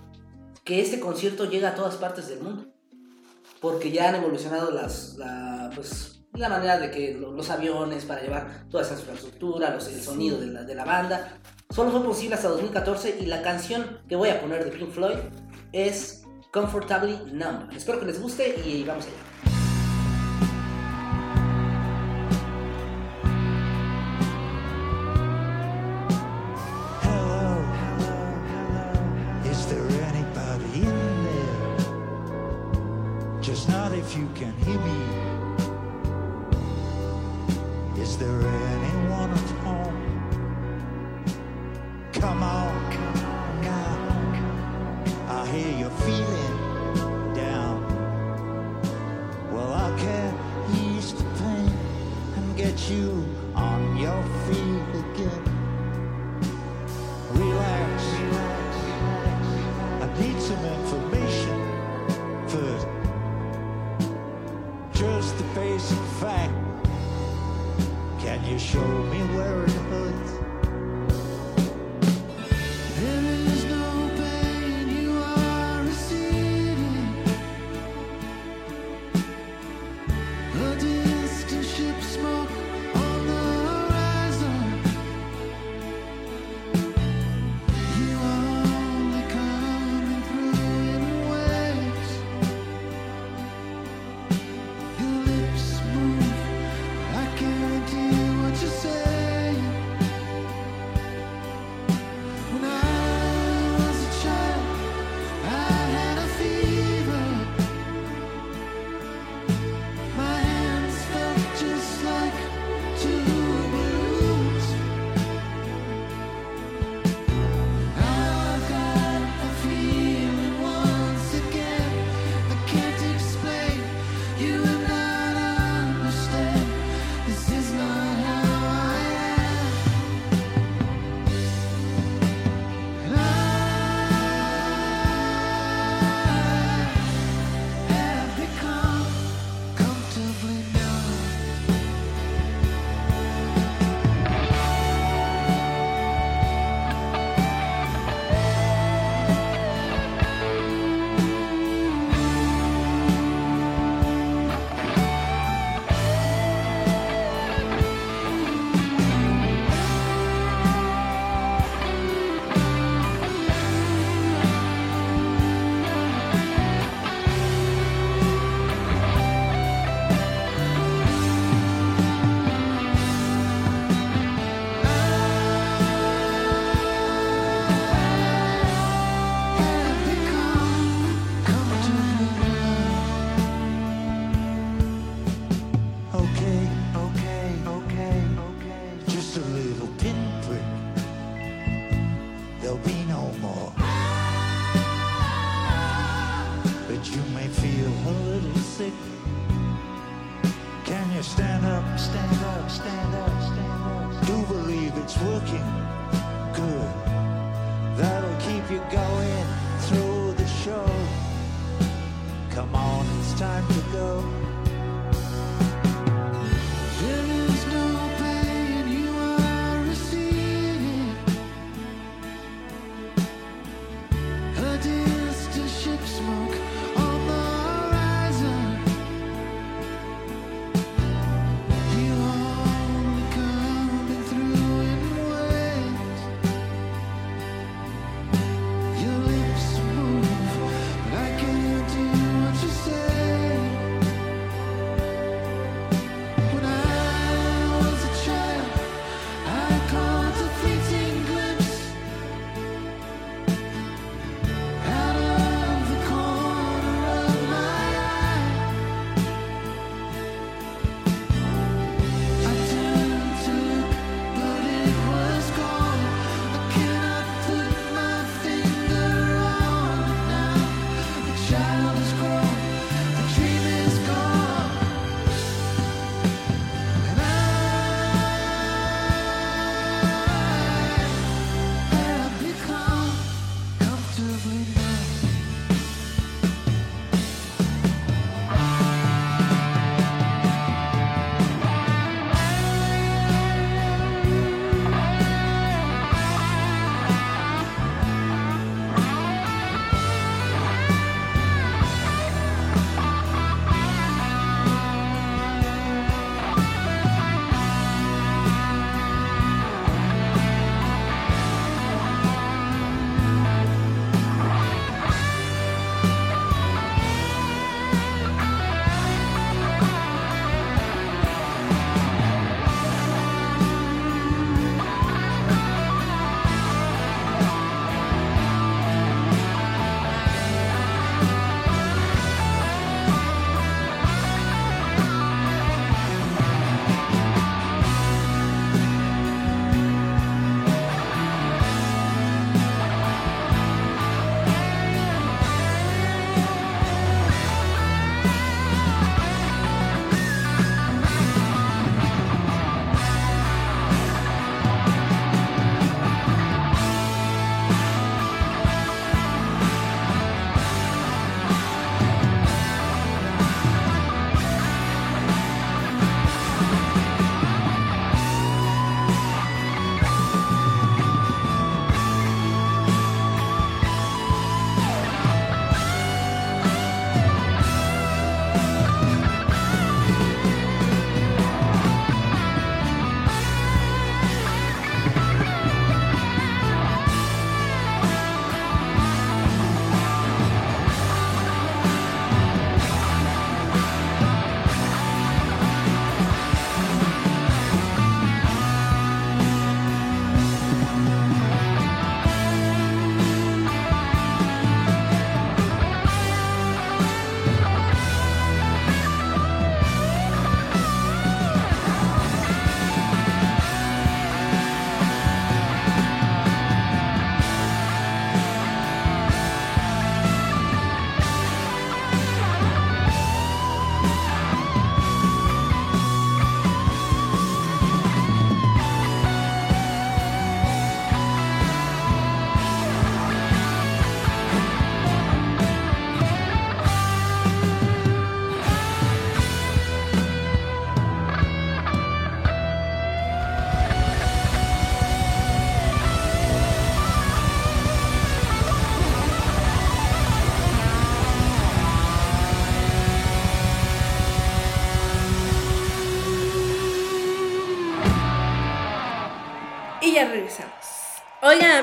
[0.63, 2.65] que este concierto llega a todas partes del mundo.
[3.61, 8.21] Porque ya han evolucionado las, la, pues, la manera de que lo- los aviones para
[8.21, 11.39] llevar toda esa infraestructura, los- el sonido de la, de la banda.
[11.69, 15.17] Solo fue posible hasta 2014 y la canción que voy a poner de Pink Floyd
[15.73, 17.71] es Comfortably Numb.
[17.75, 19.15] Espero que les guste y vamos allá.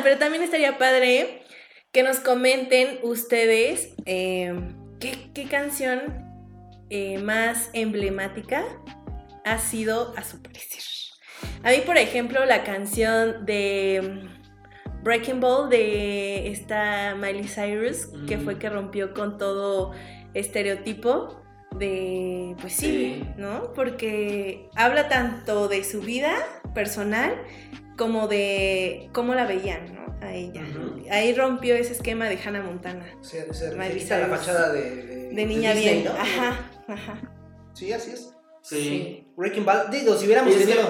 [0.05, 1.43] Pero también estaría padre
[1.91, 4.55] que nos comenten ustedes eh,
[5.01, 6.25] ¿qué, qué canción
[6.91, 8.65] eh, más emblemática
[9.45, 10.83] ha sido a su parecer.
[11.63, 18.39] A mí, por ejemplo, la canción de mm, Breaking Ball de esta Miley Cyrus, que
[18.39, 19.93] fue que rompió con todo
[20.35, 21.43] estereotipo
[21.77, 23.29] de, pues sí, Sí.
[23.37, 23.73] ¿no?
[23.73, 26.35] Porque habla tanto de su vida
[26.75, 27.35] personal
[27.97, 30.05] como de cómo la veían, ¿no?
[30.21, 30.63] A ella.
[31.11, 33.07] Ahí rompió ese esquema de Hannah Montana.
[33.21, 36.05] Se, se a la fachada de, de, De niña Disney, bien.
[36.07, 36.13] ¿no?
[36.13, 37.33] Ajá, ajá.
[37.75, 38.35] Sí, así es.
[38.63, 39.27] Sí.
[39.37, 40.83] Breaking Bad, digo, si hubiéramos que- tenido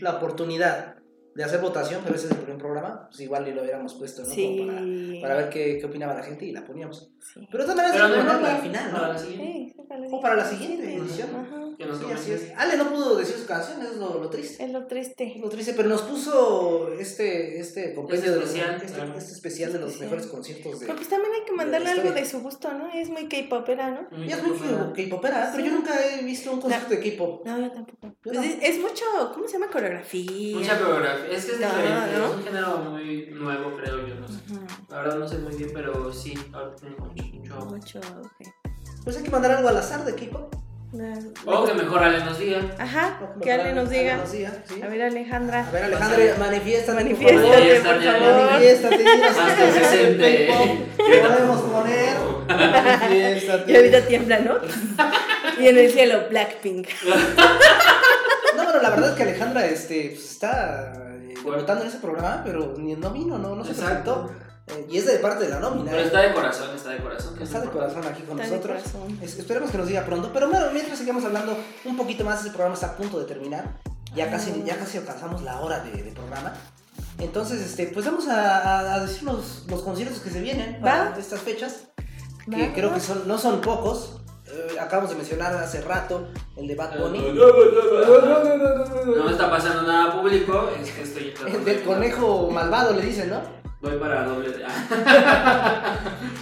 [0.00, 0.96] la oportunidad
[1.36, 4.22] de hacer votación, pero ese es el primer programa, pues igual y lo hubiéramos puesto,
[4.22, 4.28] ¿no?
[4.28, 5.18] Como Sí.
[5.20, 7.12] para, para ver qué, qué opinaba la gente y la poníamos.
[7.32, 7.48] Sí.
[7.50, 9.12] Pero de no, no, al final, para ¿no?
[9.14, 9.72] la siguiente.
[9.76, 10.94] Sí, para O para la siguiente.
[10.96, 11.28] edición.
[11.76, 12.52] Sí, así es.
[12.56, 14.62] Ale no pudo decir su canción, eso es lo, lo triste.
[14.64, 15.34] Es lo triste.
[15.40, 19.18] Lo triste, pero nos puso este, este compendio de los- especial, este, claro.
[19.18, 20.86] este especial de los mejores conciertos de.
[20.86, 22.88] Pero pues también hay que mandarle algo de su gusto, ¿no?
[22.92, 24.02] Es muy K-popera, ¿no?
[24.16, 24.56] Mm, Y es muy
[24.94, 27.44] K-popera, pero yo nunca he visto un concierto de K-pop.
[27.46, 28.06] No, yo tampoco.
[28.06, 28.42] Yo Pues no.
[28.44, 29.04] es, es mucho,
[29.34, 29.70] ¿cómo se llama?
[29.72, 30.56] Coreografía.
[30.56, 31.36] Mucha coreografía.
[31.36, 32.18] Es que es No, diferente.
[32.18, 32.24] ¿no?
[32.26, 34.14] Es un género muy nuevo, creo yo.
[34.14, 34.34] No sé.
[34.90, 36.34] La verdad no sé muy bien, pero sí.
[36.52, 37.54] Ahora tengo mucho.
[37.66, 37.66] mucho.
[37.66, 38.48] Mucho, ok.
[39.04, 40.54] Pues hay que mandar algo al azar de K-pop.
[41.44, 42.60] O que mejor Ale nos diga.
[42.78, 44.16] Ajá, O que Ale nos diga.
[44.16, 44.80] nos diga, sí.
[44.80, 45.66] A ver, Alejandra.
[45.66, 46.34] A ver, Alejandra, favor.
[46.36, 46.38] por
[48.52, 50.46] Manifiéstate, Hasta qué se canción de siente.
[50.46, 52.16] K-pop podemos poner.
[52.48, 53.72] Manifiéstate.
[53.72, 54.54] Y ahorita tiembla, ¿no?
[55.62, 56.88] y en el cielo, Blackpink.
[58.56, 62.42] No, bueno, la verdad es que Alejandra este, pues, está eh, debutando en ese programa,
[62.44, 64.26] pero ni- no vino, no, no se Exacto.
[64.28, 64.43] presentó.
[64.68, 65.90] Eh, y es de parte de la nómina.
[65.90, 66.06] Pero ¿eh?
[66.06, 67.34] está de corazón, está de corazón.
[67.42, 67.94] Está de importante.
[67.94, 68.82] corazón aquí con Está de nosotros.
[68.92, 69.18] corazón.
[69.22, 70.30] Es- esperemos que nos diga pronto.
[70.32, 73.78] Pero bueno, mientras sigamos hablando un poquito más, ese programa está a punto de terminar.
[74.14, 76.52] Ya casi, ya casi alcanzamos la hora de, de programa.
[77.18, 81.10] Entonces, este, pues vamos a, a- a decir los, los conciertos que se vienen para
[81.10, 81.16] Va.
[81.18, 81.88] estas fechas,
[82.52, 82.94] Va, que creo va.
[82.94, 84.20] que son, no son pocos.
[84.46, 87.32] Eh, acabamos de mencionar hace rato el de Bad Bunny.
[89.16, 93.02] No me está pasando nada público, es que estoy El del de- conejo malvado le
[93.02, 93.40] dicen, ¿no?
[93.84, 94.48] Voy para doble.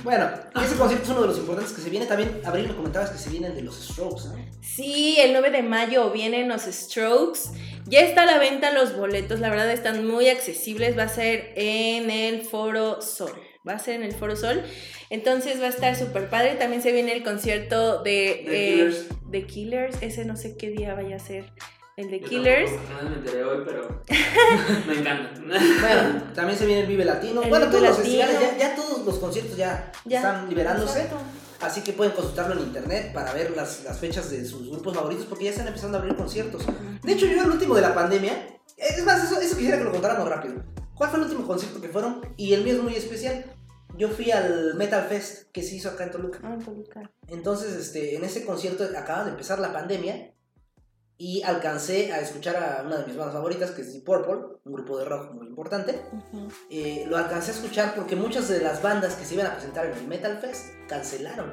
[0.04, 0.28] Bueno,
[0.60, 2.06] ese concierto es uno de los importantes que se viene.
[2.06, 4.34] También, Abril, me comentabas que se vienen de los Strokes, ¿no?
[4.60, 7.40] Sí, el 9 de mayo vienen los Strokes.
[7.86, 10.98] Ya está a la venta los boletos, la verdad están muy accesibles.
[10.98, 13.32] Va a ser en el Foro Sol.
[13.66, 14.62] Va a ser en el Foro Sol.
[15.08, 16.56] Entonces va a estar súper padre.
[16.56, 18.90] También se viene el concierto de,
[19.30, 20.02] The eh, Killers.
[20.02, 21.52] Ese no sé qué día vaya a ser.
[21.96, 22.70] El de Killers.
[22.72, 24.02] apenas me enteré hoy, pero
[24.86, 25.40] me encanta.
[25.40, 27.42] Bueno, también se viene el Vive Latino.
[27.42, 28.24] El bueno, Vive todos los Latino.
[28.24, 30.18] festivales, ya, ya todos los conciertos ya, Ya.
[30.18, 31.02] están liberándose.
[31.02, 31.18] Exacto.
[31.60, 35.26] Así que pueden consultarlo en internet para ver las, las fechas de sus grupos favoritos
[35.26, 36.62] porque ya están empezando a abrir conciertos.
[37.02, 38.32] De hecho, yo el último de la pandemia,
[38.76, 40.54] es más, eso, eso quisiera que lo contáramos rápido.
[40.94, 42.20] ¿Cuál fue el último concierto que fueron?
[42.36, 43.44] Y el mío es muy especial.
[43.96, 46.38] Yo fui al Metal Fest que se hizo acá en Toluca.
[46.42, 47.10] Ah, en Toluca.
[47.28, 50.32] Entonces, este, en ese concierto acaba de empezar la pandemia
[51.24, 54.72] y alcancé a escuchar a una de mis bandas favoritas, que es Deep Purple, un
[54.72, 56.02] grupo de rock muy importante.
[56.12, 56.48] Ujú.
[56.68, 59.86] Eh, lo alcancé a escuchar porque muchas de las bandas que se iban a presentar
[59.86, 61.52] en el Metal Fest cancelaron.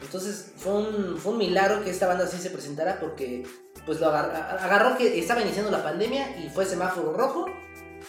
[0.00, 3.44] Entonces fue un, fue un milagro que esta banda sí se presentara porque
[3.86, 7.46] pues lo agar- a- agarró que estaba iniciando la pandemia y fue semáforo rojo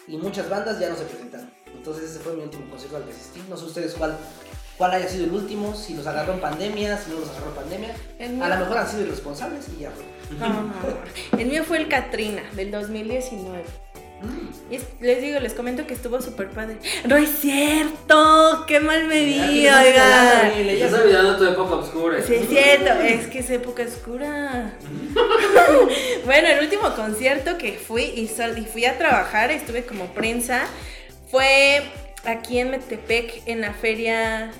[0.07, 1.51] y muchas bandas ya no se presentaron.
[1.75, 3.43] Entonces ese fue mi último concierto al que asistí.
[3.49, 4.15] No sé ustedes cuál,
[4.77, 7.55] cuál haya sido el último, si los agarró en pandemia, si no los agarró en
[7.55, 7.95] pandemia.
[8.19, 10.03] El A lo mejor han sido irresponsables y ya fue.
[10.39, 11.39] No, no, no.
[11.39, 13.63] El mío fue el Katrina del 2019.
[14.21, 14.71] Mm.
[14.71, 16.77] Y es- les digo, les comento que estuvo súper padre.
[17.05, 18.63] ¡No es cierto!
[18.67, 19.61] ¡Qué mal me Ya, di,
[20.63, 22.21] ¿qué estás olvidando tu época oscura.
[22.25, 24.73] Sí, es cierto, es que es época oscura.
[26.25, 30.63] bueno, el último concierto que fui y, sol- y fui a trabajar, estuve como prensa,
[31.29, 31.83] fue
[32.23, 34.51] aquí en Metepec, en la feria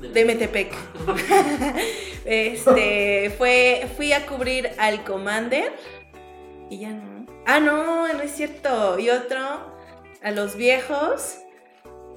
[0.00, 0.72] de Metepec.
[2.24, 5.72] este, fue, fui a cubrir al Commander
[6.70, 7.26] y ya no.
[7.46, 8.98] Ah, no, no es cierto.
[8.98, 9.38] Y otro,
[10.22, 11.38] a los viejos.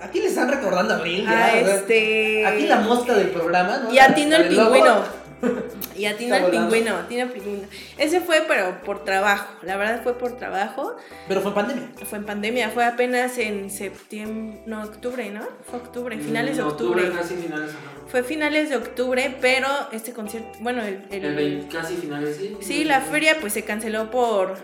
[0.02, 1.28] Aquí le están recordando a Abril.
[1.28, 2.46] A ya, este.
[2.46, 3.94] Aquí la mosca del programa, ¿no?
[3.94, 5.04] Y atino el del logo.
[5.96, 6.50] Y el volando.
[6.52, 7.68] pingüino, atino el pingüino.
[7.98, 9.48] Ese fue, pero por trabajo.
[9.62, 10.96] La verdad fue por trabajo.
[11.28, 11.90] Pero fue en pandemia.
[12.10, 15.42] Fue en pandemia, fue apenas en septiembre, no, octubre, ¿no?
[15.70, 17.12] Fue octubre, finales de Mm, octubre.
[17.12, 17.70] casi finales.
[17.70, 18.08] ajá.
[18.08, 22.58] Fue finales de octubre, pero este concierto, bueno, el, el- El 20, casi finales, sí.
[22.62, 24.56] sí, la feria pues se canceló por,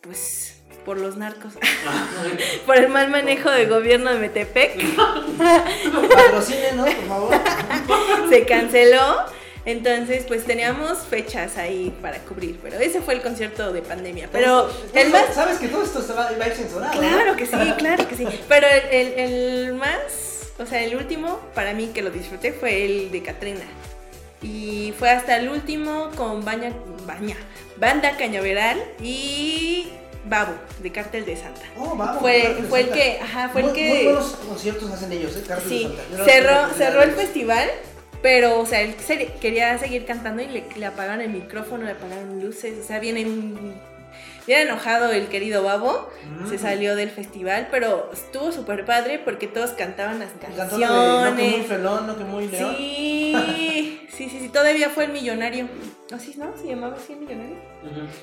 [0.00, 1.52] pues, por los narcos,
[2.66, 4.96] por el mal manejo del gobierno de Metepec.
[6.14, 7.34] Patrocínenos, por favor.
[8.28, 9.36] se canceló.
[9.68, 14.28] Entonces, pues teníamos fechas ahí para cubrir, pero ese fue el concierto de pandemia.
[14.32, 16.94] Pero el más, Sabes que todo esto se va, va a ir censurado.
[16.94, 16.98] ¿no?
[17.00, 18.26] claro que sí, claro que sí.
[18.48, 19.18] Pero el, el-
[19.66, 23.64] el más, o sea, el último para mí que lo disfruté fue el de Katrina.
[24.40, 26.72] Y fue hasta el último con Baña,
[27.06, 27.36] Baña,
[27.76, 29.88] Banda Cañaveral y
[30.24, 30.52] Babu,
[30.82, 31.60] de Cártel de Santa.
[31.76, 33.02] Oh, vamos, Fue, de fue el Santa.
[33.02, 33.88] que, ajá, fue el Muy- que...
[33.90, 35.44] Muy buenos conciertos hacen ellos, ¿eh?
[35.46, 36.02] Cartel de Sí, Santa.
[36.10, 37.68] Yo no cerró, cerró el de- festival,
[38.22, 38.94] pero, o sea, él
[39.40, 43.24] quería seguir cantando y le, le apagaron el micrófono, le apagaron luces, o sea, viene
[44.46, 46.48] bien enojado el querido Babo, Mm.
[46.48, 51.30] se salió del festival, pero estuvo súper padre porque todos cantaban las Cantó la de
[51.30, 51.66] No que muy canciones.
[51.66, 52.74] felón, no que muy león.
[52.76, 55.68] Sí, sí, sí, sí, todavía fue el millonario.
[56.12, 56.56] ¿Así no?
[56.56, 57.56] ¿Se llamaba así el millonario?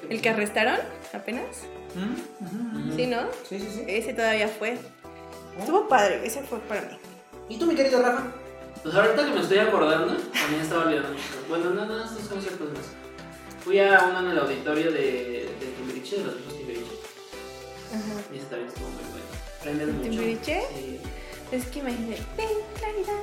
[0.10, 0.78] ¿El que arrestaron
[1.14, 1.46] apenas?
[1.94, 2.96] Mm, ujú.
[2.96, 3.20] Sí, ¿no?
[3.48, 3.84] Sí, sí, sí.
[3.88, 4.78] Ese todavía fue.
[5.60, 6.88] Estuvo padre, ese fue para mí.
[7.50, 8.24] ¿Y tú, mi querido Rafa?
[8.86, 11.24] Pues ahorita que me estoy acordando, también estaba olvidando mucho.
[11.50, 12.86] Bueno, no, no, estos conciertos más.
[13.64, 16.92] Fui a uno en el auditorio de, de Timbiriche, de los viejos Timbiriche.
[17.90, 18.22] Ajá.
[18.32, 19.26] Y ese también estuvo muy bueno.
[19.60, 20.10] Aprendes mucho.
[20.12, 20.62] ¿Timbiriche?
[20.76, 21.00] Sí.
[21.52, 23.22] Es que imagínate, ten claridad.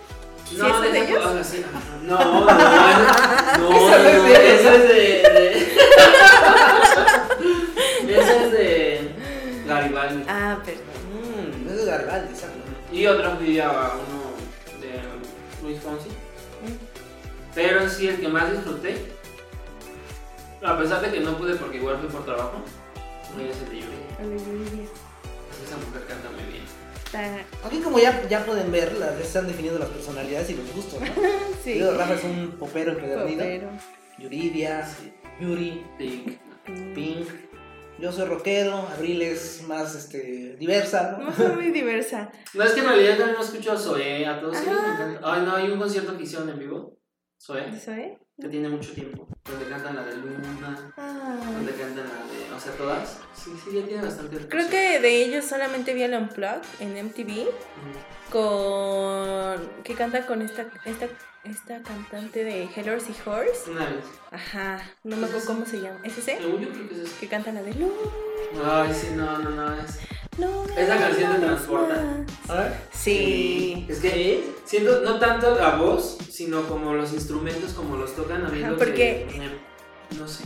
[0.51, 1.47] ¿Sí No, es de ellos?
[1.47, 1.65] sí.
[2.09, 4.97] No, no, no, no, Esa no es no, eso es de,
[5.31, 5.43] de...
[8.21, 9.11] Eso es de
[9.69, 10.25] Garibaldi.
[10.29, 10.83] Ah, perdón.
[11.15, 12.57] Mm, es de Garibaldi, ¿sabes?
[12.91, 14.22] Y otro fui a uno
[15.63, 16.13] de Wisconsin.
[17.55, 18.97] Pero sí, el que más disfruté,
[20.63, 22.63] a pesar de que no pude porque igual fui por trabajo,
[23.39, 23.97] es el de Yuri.
[24.19, 24.89] Aleluya.
[25.65, 26.65] Esa mujer canta muy bien.
[27.65, 31.01] Aquí como ya, ya pueden ver, las veces están definiendo las personalidades y los gustos,
[31.01, 31.07] ¿no?
[31.63, 31.81] Sí.
[31.81, 33.39] Rafa es un popero empedernido.
[33.39, 33.69] Popero.
[34.19, 34.89] Yuridia,
[35.41, 36.39] Yuri, Pink.
[36.95, 37.29] Pink.
[38.03, 41.37] Yo soy rockero, Abril es más este, diversa, No ¿no?
[41.37, 42.33] soy muy diversa.
[42.55, 45.21] No, es que en realidad también no escucho a Zoé, a todos ellos me encanta.
[45.23, 46.99] Ay, no, hay un concierto que hicieron en vivo.
[47.41, 48.19] Zoe, ¿De Zoe?
[48.41, 49.29] que tiene mucho tiempo.
[49.49, 51.39] Donde cantan la de Luna, Ah.
[51.45, 52.55] donde cantan la de.
[52.57, 53.21] O sea, todas.
[53.35, 54.49] Sí, sí, ya tiene bastante.
[54.49, 57.47] Creo que de ellos solamente vi el Unplugged en MTV
[58.31, 61.07] con que canta con esta esta
[61.45, 63.71] esta cantante de Hello y Horse.
[63.71, 64.05] Una vez.
[64.31, 65.99] Ajá, no me acuerdo cómo se llama.
[66.05, 66.39] ¿Es ese?
[66.39, 67.17] Según yo creo que es eso.
[67.21, 67.93] Que canta la de Luna.
[68.65, 69.75] Ay, sí, no, no, no.
[69.75, 69.99] Es...
[70.39, 71.95] No, Esa canción te transporta.
[72.49, 72.73] ver.
[72.93, 73.87] Sí.
[73.89, 78.49] Es que siento no tanto la voz, sino como los instrumentos, como los tocan a
[78.49, 78.63] mí.
[78.63, 80.45] Ajá, que porque- me- no sé.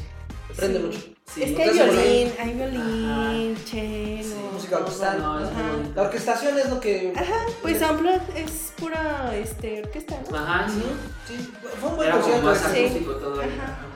[0.52, 0.98] Aprende mucho.
[1.32, 1.42] Sí.
[1.42, 4.36] Es que hay violín, hay violín, cello.
[4.52, 5.18] Música orquestal.
[5.18, 5.92] No, es muy.
[5.94, 7.12] La orquestación es lo que.
[7.14, 10.36] Ajá, pues Unplugged es pura este, orquesta, ¿no?
[10.36, 10.82] Ajá, sí.
[11.28, 12.54] Sí, fue un buen concierto.
[12.54, 12.78] Sí.
[12.78, 13.06] ahí.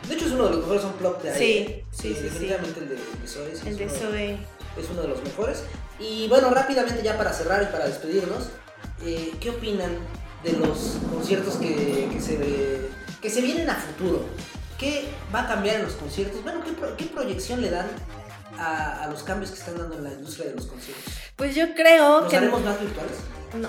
[0.09, 1.39] De hecho, es uno de los mejores unplugged de ahí.
[1.39, 1.85] Sí, ¿eh?
[1.93, 2.23] sí, sí, sí.
[2.23, 4.33] Definitivamente el de, el de Zoe, sí, El de Zoe.
[4.77, 5.63] es uno de los mejores.
[5.99, 8.51] Y bueno, rápidamente ya para cerrar y para despedirnos,
[9.05, 9.93] eh, ¿qué opinan
[10.43, 12.89] de los conciertos que, que se,
[13.23, 14.25] que se vienen a futuro?
[14.81, 15.05] ¿Qué
[15.35, 16.43] va a cambiar en los conciertos?
[16.43, 17.87] Bueno, ¿qué, pro- qué proyección le dan
[18.59, 21.05] a, a los cambios que están dando en la industria de los conciertos?
[21.37, 23.13] Pues yo creo ¿Los que haremos más virtuales?
[23.55, 23.69] no.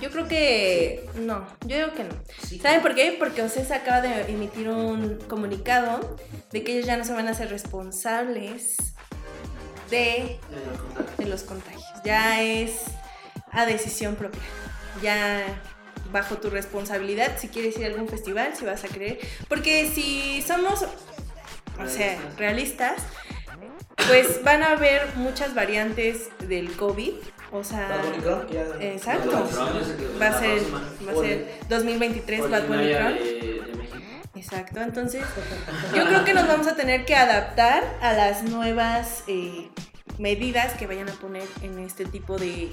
[0.00, 2.14] Yo creo que no, yo digo que no.
[2.46, 2.58] Sí.
[2.58, 3.14] ¿Saben por qué?
[3.18, 6.16] Porque OCESA acaba de emitir un comunicado
[6.50, 8.76] de que ellos ya no se van a hacer responsables
[9.90, 10.38] de,
[11.18, 11.84] de los contagios.
[12.04, 12.82] Ya es
[13.52, 14.40] a decisión propia.
[15.02, 15.44] Ya
[16.12, 19.18] bajo tu responsabilidad si quieres ir a algún festival, si vas a querer.
[19.48, 20.84] Porque si somos,
[21.78, 23.02] o sea, realistas,
[24.06, 27.14] pues van a haber muchas variantes del COVID.
[27.52, 28.00] O sea,
[28.80, 29.48] Exacto.
[30.20, 30.62] Va a ser,
[31.06, 32.92] va a ser 2023 Bad Bunny.
[34.34, 35.22] Exacto, entonces
[35.94, 39.68] yo creo que nos vamos a tener que adaptar a las nuevas eh,
[40.18, 42.70] medidas que vayan a poner en este tipo de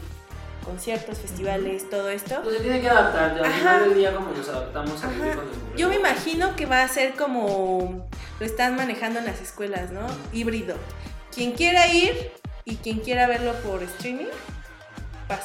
[0.69, 2.39] conciertos, festivales, todo esto.
[2.43, 3.57] Pues se tiene que adaptar, ya al Ajá.
[3.57, 5.15] final del día como nos adaptamos a Ajá.
[5.15, 8.07] vivir con el Yo me imagino que va a ser como
[8.39, 10.01] lo están manejando en las escuelas, ¿no?
[10.31, 10.75] Híbrido.
[11.33, 12.31] Quien quiera ir
[12.65, 14.25] y quien quiera verlo por streaming,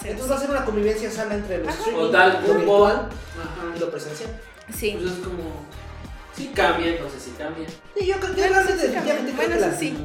[0.01, 1.79] ser Entonces va a ser una convivencia sana entre los Ajá.
[1.79, 2.55] streaming, O tal lo cupo.
[2.59, 3.77] virtual Ajá.
[3.77, 4.31] y lo presencial.
[4.77, 4.97] Sí.
[5.01, 5.65] Pues es como.
[6.37, 7.67] Sí cambia, entonces sí cambia.
[7.97, 9.97] Sí, yo, creo- yo Bueno, realmente sí, definitivamente creo bueno, que la, sí.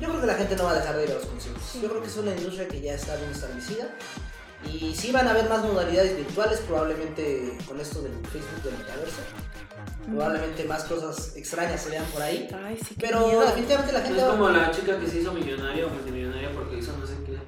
[0.00, 1.62] Yo creo que la gente no va a dejar de ir a los conciertos.
[1.82, 3.86] Yo creo que es una industria que ya está bien establecida.
[4.70, 9.20] Y sí van a haber más modalidades virtuales, probablemente con esto del Facebook del metaverso.
[10.06, 12.48] Probablemente más cosas extrañas se vean por ahí.
[12.64, 13.40] Ay, sí, Pero miedo.
[13.42, 16.78] definitivamente la gente Es va como la chica que se hizo millonaria o multimillonaria porque
[16.78, 17.38] hizo no sé qué.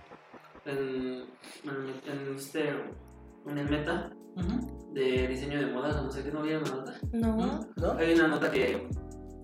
[0.71, 1.25] En,
[1.65, 2.71] en, en este.
[3.47, 4.11] En el meta
[4.93, 6.95] de diseño de moda, no sé qué, no vieron la nota.
[7.13, 7.61] No.
[7.77, 7.93] ¿No?
[7.99, 8.89] Hay una nota que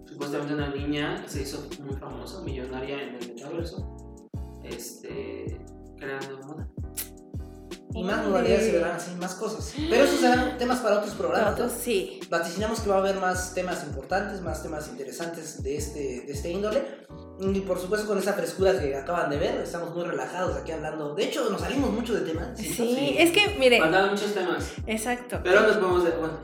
[0.07, 3.97] supuestamente una niña se hizo muy famosa, millonaria en el metaverso.
[4.65, 5.61] Este.
[5.99, 6.69] creando moda.
[7.93, 9.73] Y más modalidades se verán así, más cosas.
[9.89, 11.55] Pero esos serán temas para otros programas.
[11.55, 12.21] Otros sí.
[12.31, 16.51] Vaticinamos que va a haber más temas importantes, más temas interesantes de este, de este
[16.51, 16.83] índole.
[17.41, 21.15] Y por supuesto con esa frescura que acaban de ver, estamos muy relajados aquí hablando.
[21.15, 22.53] De hecho, nos salimos mucho de tema.
[22.57, 23.17] Sí, Sí.
[23.19, 24.73] es que, mire, Faltan muchos temas.
[24.87, 25.41] exacto.
[25.43, 26.05] Pero nos podemos.
[26.05, 26.35] de- bueno,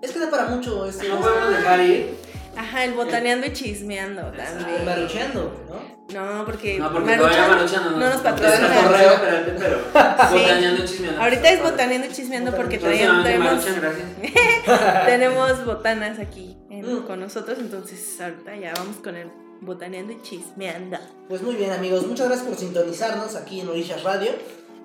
[0.00, 1.08] Es que da para mucho este.
[1.08, 2.14] no podemos dejar ir.
[2.56, 4.84] Ajá, el botaneando y chismeando también.
[4.84, 5.97] Marucheando, ¿no?
[6.14, 8.68] No, porque, No, porque Maruchan Maruchan no, no nos patrocina.
[8.82, 9.12] correo.
[9.58, 9.78] Pero.
[9.92, 11.22] Botaneando y chismeando.
[11.22, 13.64] Ahorita es botaneando y chismeando porque Próximamente tenemos,
[15.06, 17.02] tenemos botanas aquí en- Mm.
[17.06, 19.28] con nosotros, entonces ahorita ya vamos con el
[19.60, 20.96] botaneando y chismeando.
[21.28, 22.06] Pues muy bien, amigos.
[22.06, 24.30] Muchas gracias por sintonizarnos aquí en Orillas Radio.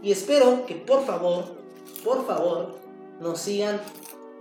[0.02, 1.56] Y espero que por favor,
[2.04, 2.80] por favor,
[3.22, 3.80] nos sigan,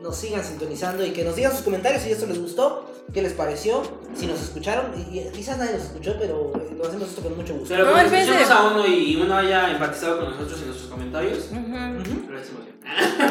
[0.03, 3.32] nos sigan sintonizando y que nos digan sus comentarios si esto les gustó, qué les
[3.32, 3.82] pareció,
[4.14, 4.92] si nos escucharon.
[4.96, 7.68] Y, y quizás nadie nos escuchó, pero eh, lo hacemos esto con mucho gusto.
[7.68, 11.48] Pero No, cuando escuchemos a uno y uno haya empatizado con nosotros en nuestros comentarios,
[11.53, 12.78] lo decimos bien.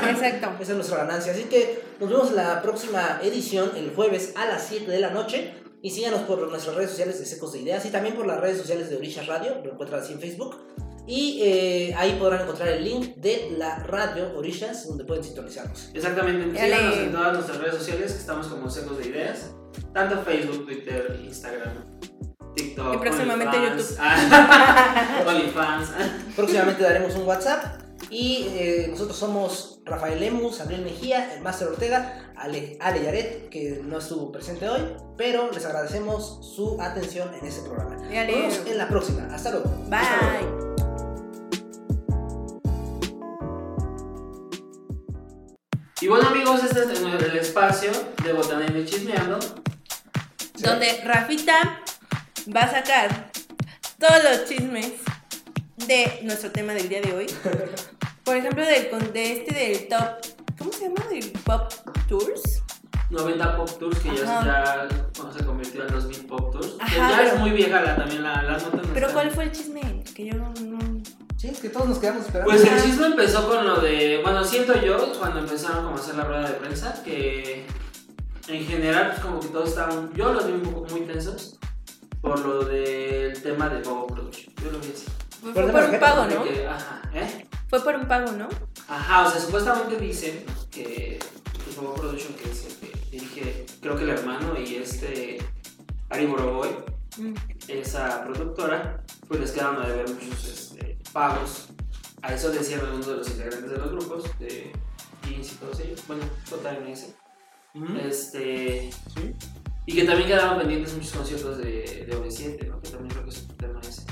[0.10, 0.48] Exacto.
[0.62, 1.34] Esa es nuestra ganancia.
[1.34, 5.10] Así que nos vemos en la próxima edición, el jueves a las 7 de la
[5.12, 5.54] noche.
[5.84, 8.60] Y síganos por nuestras redes sociales de Secos de Ideas y también por las redes
[8.60, 9.56] sociales de Orillas Radio.
[9.64, 10.56] Lo encuentran así en Facebook.
[11.12, 15.90] Y eh, ahí podrán encontrar el link de la radio Orillas, donde pueden sintonizarnos.
[15.94, 16.58] Exactamente.
[16.58, 19.52] Síganos en todas nuestras redes sociales, que estamos como Secos de Ideas.
[19.94, 22.00] Tanto Facebook, Twitter, Instagram,
[22.56, 22.94] TikTok.
[22.94, 23.98] Y próximamente OnlyFans.
[24.00, 25.90] Ah, OnlyFans.
[26.38, 27.82] Próximamente daremos un WhatsApp.
[28.10, 33.82] Y eh, nosotros somos Rafael Lemus, Gabriel Mejía, el Máster Ortega, Ale, Ale Yaret, que
[33.84, 34.82] no estuvo presente hoy,
[35.18, 37.96] pero les agradecemos su atención en este programa.
[37.98, 39.28] Nos vemos en la próxima.
[39.34, 39.70] Hasta luego.
[39.90, 40.71] Bye.
[46.02, 47.92] Y bueno, amigos, este es el espacio
[48.24, 49.38] de Botanero y Chismeando.
[50.58, 51.80] Donde Rafita
[52.56, 53.32] va a sacar
[54.00, 54.94] todos los chismes
[55.88, 57.28] de nuestro tema del día de hoy.
[58.24, 60.26] Por ejemplo, del, de este del top.
[60.58, 61.06] ¿Cómo se llama?
[61.12, 61.72] Del Pop
[62.08, 62.64] Tours.
[63.12, 64.88] 90 Pop Tours, que ya, Ajá.
[64.90, 66.78] ya cuando se convirtió en 2000 Pop Tours.
[66.90, 68.78] que ya pero- es muy vieja la, también la, la nota.
[68.78, 70.04] no Pero ¿cuál fue el chisme?
[70.16, 70.54] Que yo no...
[70.62, 71.01] no...
[71.42, 72.52] Sí, es que todos nos quedamos esperando.
[72.52, 76.14] Pues el chisme empezó con lo de, bueno, siento yo, cuando empezaron como a hacer
[76.14, 77.66] la rueda de prensa, que
[78.48, 81.58] en general pues como que todos estaban, yo los vi un poco muy tensos
[82.22, 84.54] por lo del tema de Bobo Production.
[84.64, 85.06] Yo lo vi así.
[85.42, 86.44] Fue, por un pago, ¿no?
[86.44, 87.48] que, ajá, ¿eh?
[87.68, 88.48] Fue por un pago, ¿no?
[88.88, 91.18] Ajá, o sea, supuestamente dicen que
[91.64, 95.40] pues, Bobo Production, que es el que dirige, creo que el hermano y este
[96.12, 96.70] Ari Boroboy,
[97.18, 97.34] Mm.
[97.68, 101.68] esa productora, pues les quedaron a deber muchos este, pagos.
[102.22, 104.72] A eso decían algunos de los integrantes de los grupos, de
[105.28, 107.14] Jeans y todos ellos, bueno, Total MS.
[108.04, 108.90] Este.
[109.88, 112.80] Y que también quedaron pendientes muchos conciertos de, de OV7, ¿no?
[112.82, 114.04] Que también creo que es un tema ese.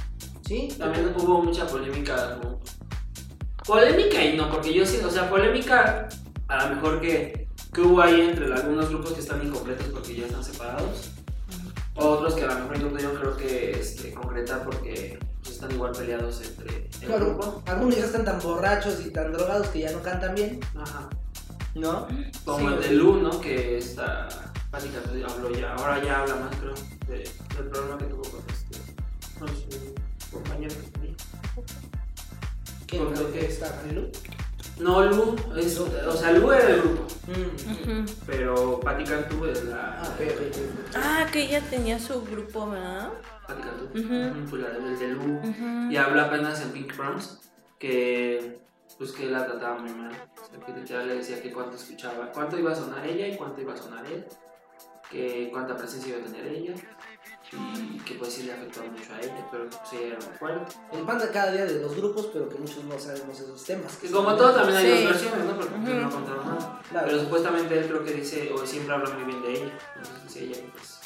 [0.47, 2.39] Sí, También hubo mucha polémica.
[2.41, 2.59] como-
[3.65, 6.09] Polémica y no, porque yo sí, o sea, polémica
[6.47, 10.25] a lo mejor que, que hubo ahí entre algunos grupos que están incompletos porque ya
[10.25, 11.11] están separados.
[11.93, 15.19] Otros que a lo mejor incluso yo creo que este, concreta porque
[15.49, 17.63] pues, están igual peleados entre el Claro, grupo.
[17.65, 21.09] algunos ya están tan borrachos y tan drogados que ya no cantan bien, Ajá.
[21.75, 22.07] ¿no?
[22.45, 22.75] Como Sí.
[22.75, 23.41] el de Lu, ¿no?
[23.41, 24.27] Que está.
[24.71, 26.73] Básicamente habló ya, ahora ya habla más, creo,
[27.07, 28.93] de- del problema que tuvo con, este,
[29.39, 31.15] con su compañero que tenía.
[32.85, 34.09] ¿Quién Porque- creo que está Marilu?
[34.79, 37.05] No, Lu, es, o sea, Lu era el grupo,
[38.25, 40.01] pero Patti Cantú es la.
[40.03, 40.15] Ah.
[40.95, 43.09] Ah, que ella tenía su grupo, ¿verdad?
[44.49, 45.37] Fue la del de Lu.
[45.39, 45.91] Ujú.
[45.91, 47.39] Y habla apenas en Pink Proms
[47.77, 48.59] que
[48.97, 50.11] pues que la trataba muy mal.
[50.11, 53.37] O sea, que literal le decía que cuánto escuchaba, cuánto iba a sonar ella y
[53.37, 54.25] cuánto iba a sonar él,
[55.09, 56.73] que cuánta presencia iba a tener ella
[57.51, 60.75] y que pues sí le afectó mucho a ella, pero pues ella era muy fuerte.
[60.91, 63.95] El pan de cada día de los grupos, pero que muchos no sabemos esos temas.
[63.97, 65.03] Que como todo también hay Sí.
[65.03, 65.55] dos versiones, ¿no?
[65.55, 66.01] Porque pues, Ujú.
[66.01, 66.81] no contaron nada.
[66.89, 67.07] Claro.
[67.09, 69.71] Pero supuestamente él creo que dice, o siempre habla muy bien de ella.
[69.95, 70.98] Entonces dice ella pues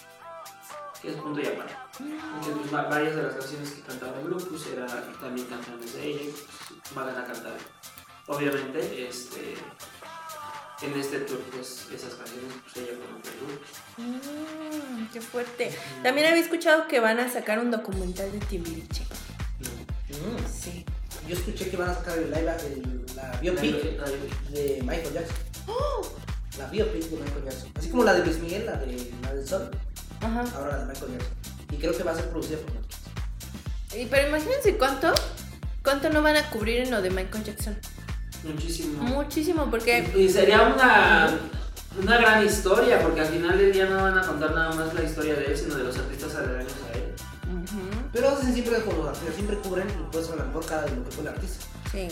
[1.09, 1.73] es punto y aparte.
[1.97, 4.85] Que pues va- varias de las canciones que cantaba el grupo pues era
[5.19, 7.53] también canciones de ella y pues van a cantar.
[8.27, 9.55] Obviamente, este
[10.81, 13.63] en este tour pues esas canciones pues ella conoce el grupo.
[14.97, 15.77] Mm, qué fuerte.
[16.01, 19.03] También había escuchado que van a sacar un documental de Timbiriche.
[20.09, 20.51] Mm.
[20.61, 20.85] Sí.
[21.27, 23.81] Yo escuché que van a sacar el live, el- la biopic
[24.49, 25.37] de Michael Jackson.
[26.57, 27.71] La biopic de Michael Jackson.
[27.75, 29.71] Así como la de Luis Miguel, la de la del Sol,
[30.23, 30.43] Ajá.
[30.57, 31.33] ahora la de Michael Jackson.
[31.71, 32.97] Y creo que va a ser producida por Netflix.
[33.95, 35.13] Y, pero imagínense cuánto,
[35.83, 37.77] cuánto no van a cubrir en lo de Michael Jackson.
[38.43, 39.03] Muchísimo.
[39.03, 41.29] Muchísimo, porque Y sería una,
[42.01, 45.03] una gran historia, porque al final del día no van a contar nada más la
[45.03, 47.13] historia de él, sino de los artistas aledaños a él.
[48.11, 50.95] Pero hacen siempre como los artistas, siempre cubren y pues a lo mejor cada de
[50.95, 51.65] lo que fue el artista.
[51.91, 52.07] sí.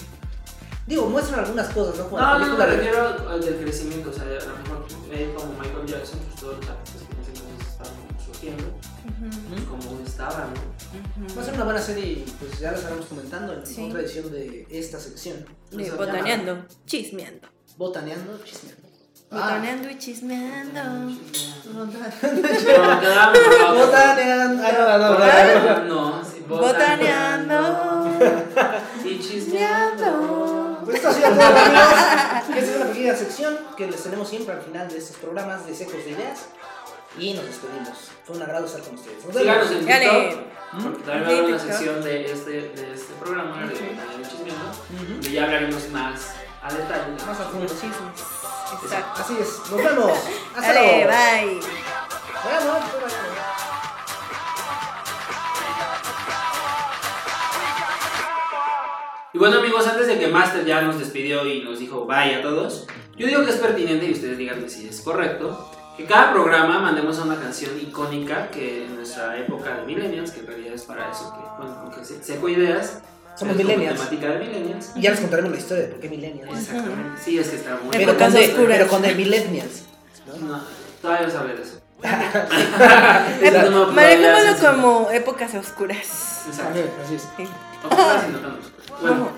[0.88, 2.06] Digo, muestran algunas cosas, ¿no?
[2.10, 5.54] Como No, no, me refiero al del crecimiento, o sea, a lo mejor él como
[5.54, 7.01] Michael Jackson, pues todos los artistas
[8.42, 8.74] surgiendo,
[9.50, 11.36] pues, como estaban, ¿no?
[11.36, 13.88] Va a ser una buena serie y pues ya la estaremos comentando en Sí.
[13.88, 15.46] otra edición de esta sección.
[15.72, 17.48] De botaneando, chismeando.
[17.78, 18.82] Botaneando, chismeando.
[19.34, 20.82] Ah, Botaneando y chismeando.
[23.76, 24.64] Botaneando.
[24.64, 25.20] Ay, no, no, no,
[25.80, 25.84] no.
[25.86, 27.60] No, sí, Botaneando.
[29.06, 30.80] Y chismeando.
[30.84, 31.84] Pues esto ha sido todo, amigos.
[32.50, 35.76] Esta es una pequeña sección que les tenemos siempre al final de estos programas de
[35.76, 36.40] Secos de Ideas.
[37.20, 38.12] Y nos despedimos.
[38.26, 39.26] Fue un agrado estar con ustedes.
[39.26, 39.68] Nos vemos.
[39.68, 40.52] Síganos en
[40.84, 43.78] porque también va a haber una Sí, sección de este, de este programa de y
[44.24, 44.72] Chismeando,
[45.10, 46.34] donde ya hablaremos más
[46.64, 47.12] a detalle.
[47.28, 47.66] Más a fondo.
[47.68, 47.92] Chismes.
[48.84, 49.22] Exacto.
[49.22, 49.60] Así es.
[49.70, 50.12] Nos vemos.
[50.56, 51.12] Hasta Dale, luego.
[51.12, 51.60] bye.
[52.44, 52.80] Bueno.
[59.34, 62.42] Y bueno amigos, antes de que Master ya nos despidió y nos dijo bye a
[62.42, 62.86] todos,
[63.16, 67.20] yo digo que es pertinente y ustedes díganme si es correcto, que cada programa mandemos
[67.20, 71.34] una canción icónica que en nuestra época de millennials, que en realidad es para eso,
[71.34, 73.00] que bueno, aunque se, seco ideas,
[73.36, 73.98] Somos millennials.
[74.00, 74.92] temática de millennials.
[74.96, 76.60] Y ya les contaremos la historia de por qué Millennials.
[76.60, 77.22] Exactamente.
[77.24, 79.84] Sí, es que está muy Pero con, de, pero con de Millennials.
[80.42, 80.62] No,
[81.02, 81.78] todavía no sabré de eso.
[83.64, 86.44] No, no, Manejémoslo como épocas oscuras.
[86.48, 86.80] Exacto.
[87.04, 87.28] Así es.
[87.38, 87.48] Sí.
[87.84, 89.02] Oscuras y no tan oscuras.
[89.02, 89.30] Bueno,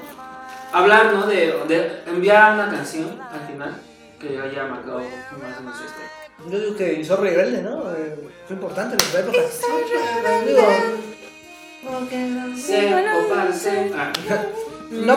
[0.71, 1.25] hablar, ¿no?
[1.27, 3.75] De, de enviar una canción al final
[4.19, 6.09] que haya marcado más en nuestra historia.
[6.49, 7.91] Yo digo que Zorro Rebelde, ¿no?
[7.93, 8.15] Eh,
[8.47, 9.37] fue importante en nuestra época.
[11.83, 11.99] No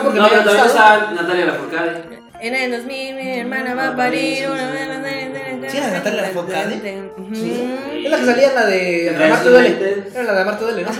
[0.01, 2.03] porque No, pero también Natalia Lafourcade.
[2.41, 4.69] En el 2000 mi hermana va a parir una
[5.69, 7.09] Sí, era Natalia Lafourcade.
[7.33, 7.77] Sí.
[8.03, 10.03] Es la que salía en la de Duele.
[10.13, 10.91] Era la de Duele, ¿no?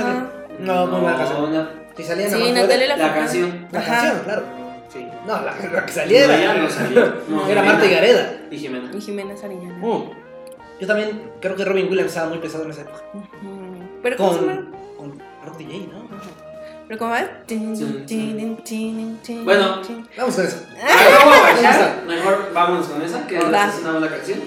[0.59, 0.87] No,
[1.17, 1.53] canción.
[1.53, 2.87] No, Si salía en Duele.
[2.87, 3.67] La canción.
[3.71, 4.66] La canción, claro.
[4.89, 5.05] Sí.
[5.25, 6.27] No, la, la que saliera.
[6.27, 7.13] No, ella no salió.
[7.27, 7.63] No, Era Jimena.
[7.73, 8.41] Marta y Gareda.
[8.49, 8.91] Y Jimena.
[8.93, 9.77] Y Jimena Sariñana.
[9.77, 10.11] Mm.
[10.79, 13.03] Yo también creo que Robin Williams estaba muy pesado en esa época.
[14.03, 14.17] Pero.
[14.17, 16.07] Con, con Rock DJ, ¿no?
[16.87, 17.25] Pero ¿cómo va?
[19.43, 19.81] Bueno.
[20.17, 20.57] Vamos con eso.
[20.81, 21.95] Ah.
[22.07, 24.39] Mejor vámonos con esa, que es asesinamos la canción.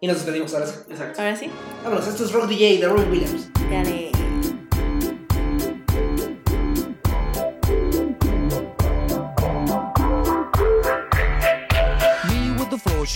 [0.00, 0.74] Y nos despedimos ahora sí.
[0.90, 1.22] Exacto.
[1.22, 1.50] Ahora sí.
[1.84, 3.48] Vámonos, esto es Rock DJ de Robin Williams.
[3.70, 4.17] Dale.